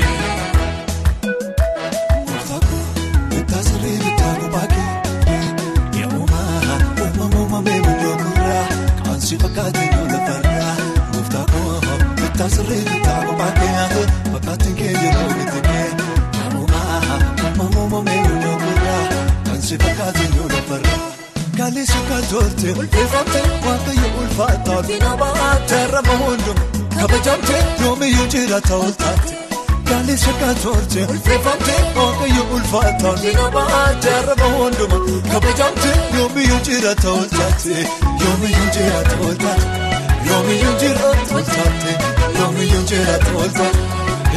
Bittaa 3.30 3.62
sirrii 3.68 3.98
bittaa 4.04 4.34
kophaakee 4.40 6.00
Yemmuu 6.00 6.28
uumamuuma 7.04 7.62
meemuun 7.68 8.02
yookuraa 8.02 8.66
Kaansi 9.04 9.38
fakkaatiin 9.42 9.92
yoo 9.96 10.06
lafarraa 10.12 11.46
koo 11.52 11.80
bittaa 12.20 12.48
sirrii 12.56 12.83
lafarraa. 20.82 21.12
Gaalee 21.58 21.86
suukaa 21.86 22.20
toortee 22.30 22.72
ulfeeffamtee 22.72 23.42
waaqayyo 23.66 24.08
ulfaataa 24.20 24.82
fi 24.82 24.98
nama 24.98 25.28
terrama 25.68 26.14
hundumaa 26.22 26.68
kabajamtee 27.00 27.62
yoomiyyuu 27.84 28.26
jiraata 28.34 28.74
oltaate. 28.76 29.34
Gaalee 29.90 30.16
suukaa 30.24 30.54
toortee 30.62 31.04
ulfeeffamtee 31.12 31.80
waaqayyo 31.98 32.42
ulfaataa 32.56 33.14
fi 33.22 33.32
nama 33.38 33.64
terrama 34.06 34.48
hundumaa 34.56 35.22
kabajamtee 35.32 35.94
yoomiyyuu 36.18 36.60
jiraata 36.70 37.10
oltaate. 37.10 37.86
Yoomiyyuu 38.24 38.68
jiraata 38.78 39.16
oltaate. 39.28 39.68
Yoomiyyuu 40.30 40.74
jiraata 40.82 41.34
oltaate. 41.36 41.92
Yoomiyyuu 42.40 42.82
jiraata 42.92 43.30
oltaate. 43.44 43.80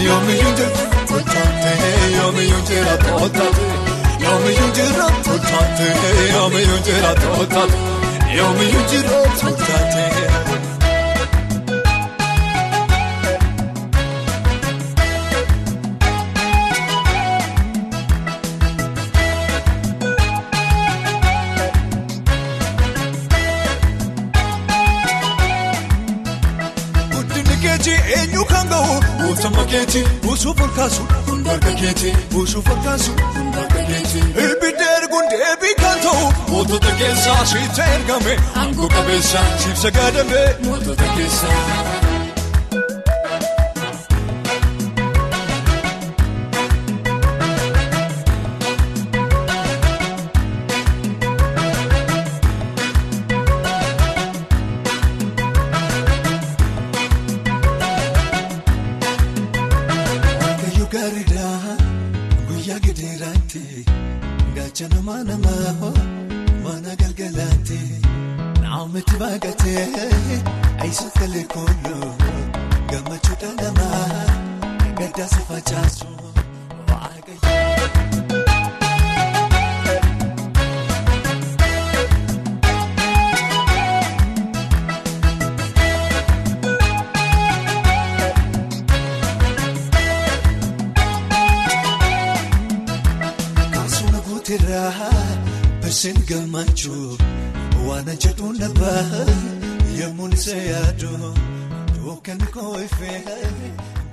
Yoomiyyuu 0.05 0.53
jiraata. 0.57 1.41
Yoomiyyuu 2.17 2.61
jiraata 2.69 3.15
oltaate. 3.15 3.86
Yoomiyyuu 4.27 4.71
jiraata 4.77 5.31
oltaate. 5.33 5.87
Yoomiyyuu 6.33 6.79
jiraata 6.87 7.29
oltaate. 7.39 7.77
Yoomiyyuu 8.37 8.83
jiraata 8.91 9.47
oltaate. 9.47 11.07
keeti 27.61 27.91
eenyu 28.17 28.43
kan 28.51 28.67
ga'u 28.71 28.95
mootummaa 29.21 29.65
keeti 29.71 30.01
buusuuf 30.23 30.61
olkaasu 30.61 31.03
hundarga 31.47 31.71
keeti 31.79 32.13
buusuuf 32.31 32.69
olkaasu 32.71 33.11
hundarga 33.35 33.83
keeti. 33.89 34.19
Ibidda 34.45 34.87
erguun 34.97 35.29
deebii 35.31 35.75
kan 35.81 35.99
ta'u 36.05 36.33
mootota 36.49 36.91
keessaa 36.99 37.45
sitti 37.45 37.81
ergame 37.95 38.35
aangoo 38.55 38.89
qabeessa 38.95 39.45
siif 39.63 39.77
sagadame 39.85 40.43
mootota 40.65 41.03
keessaa. 41.15 41.96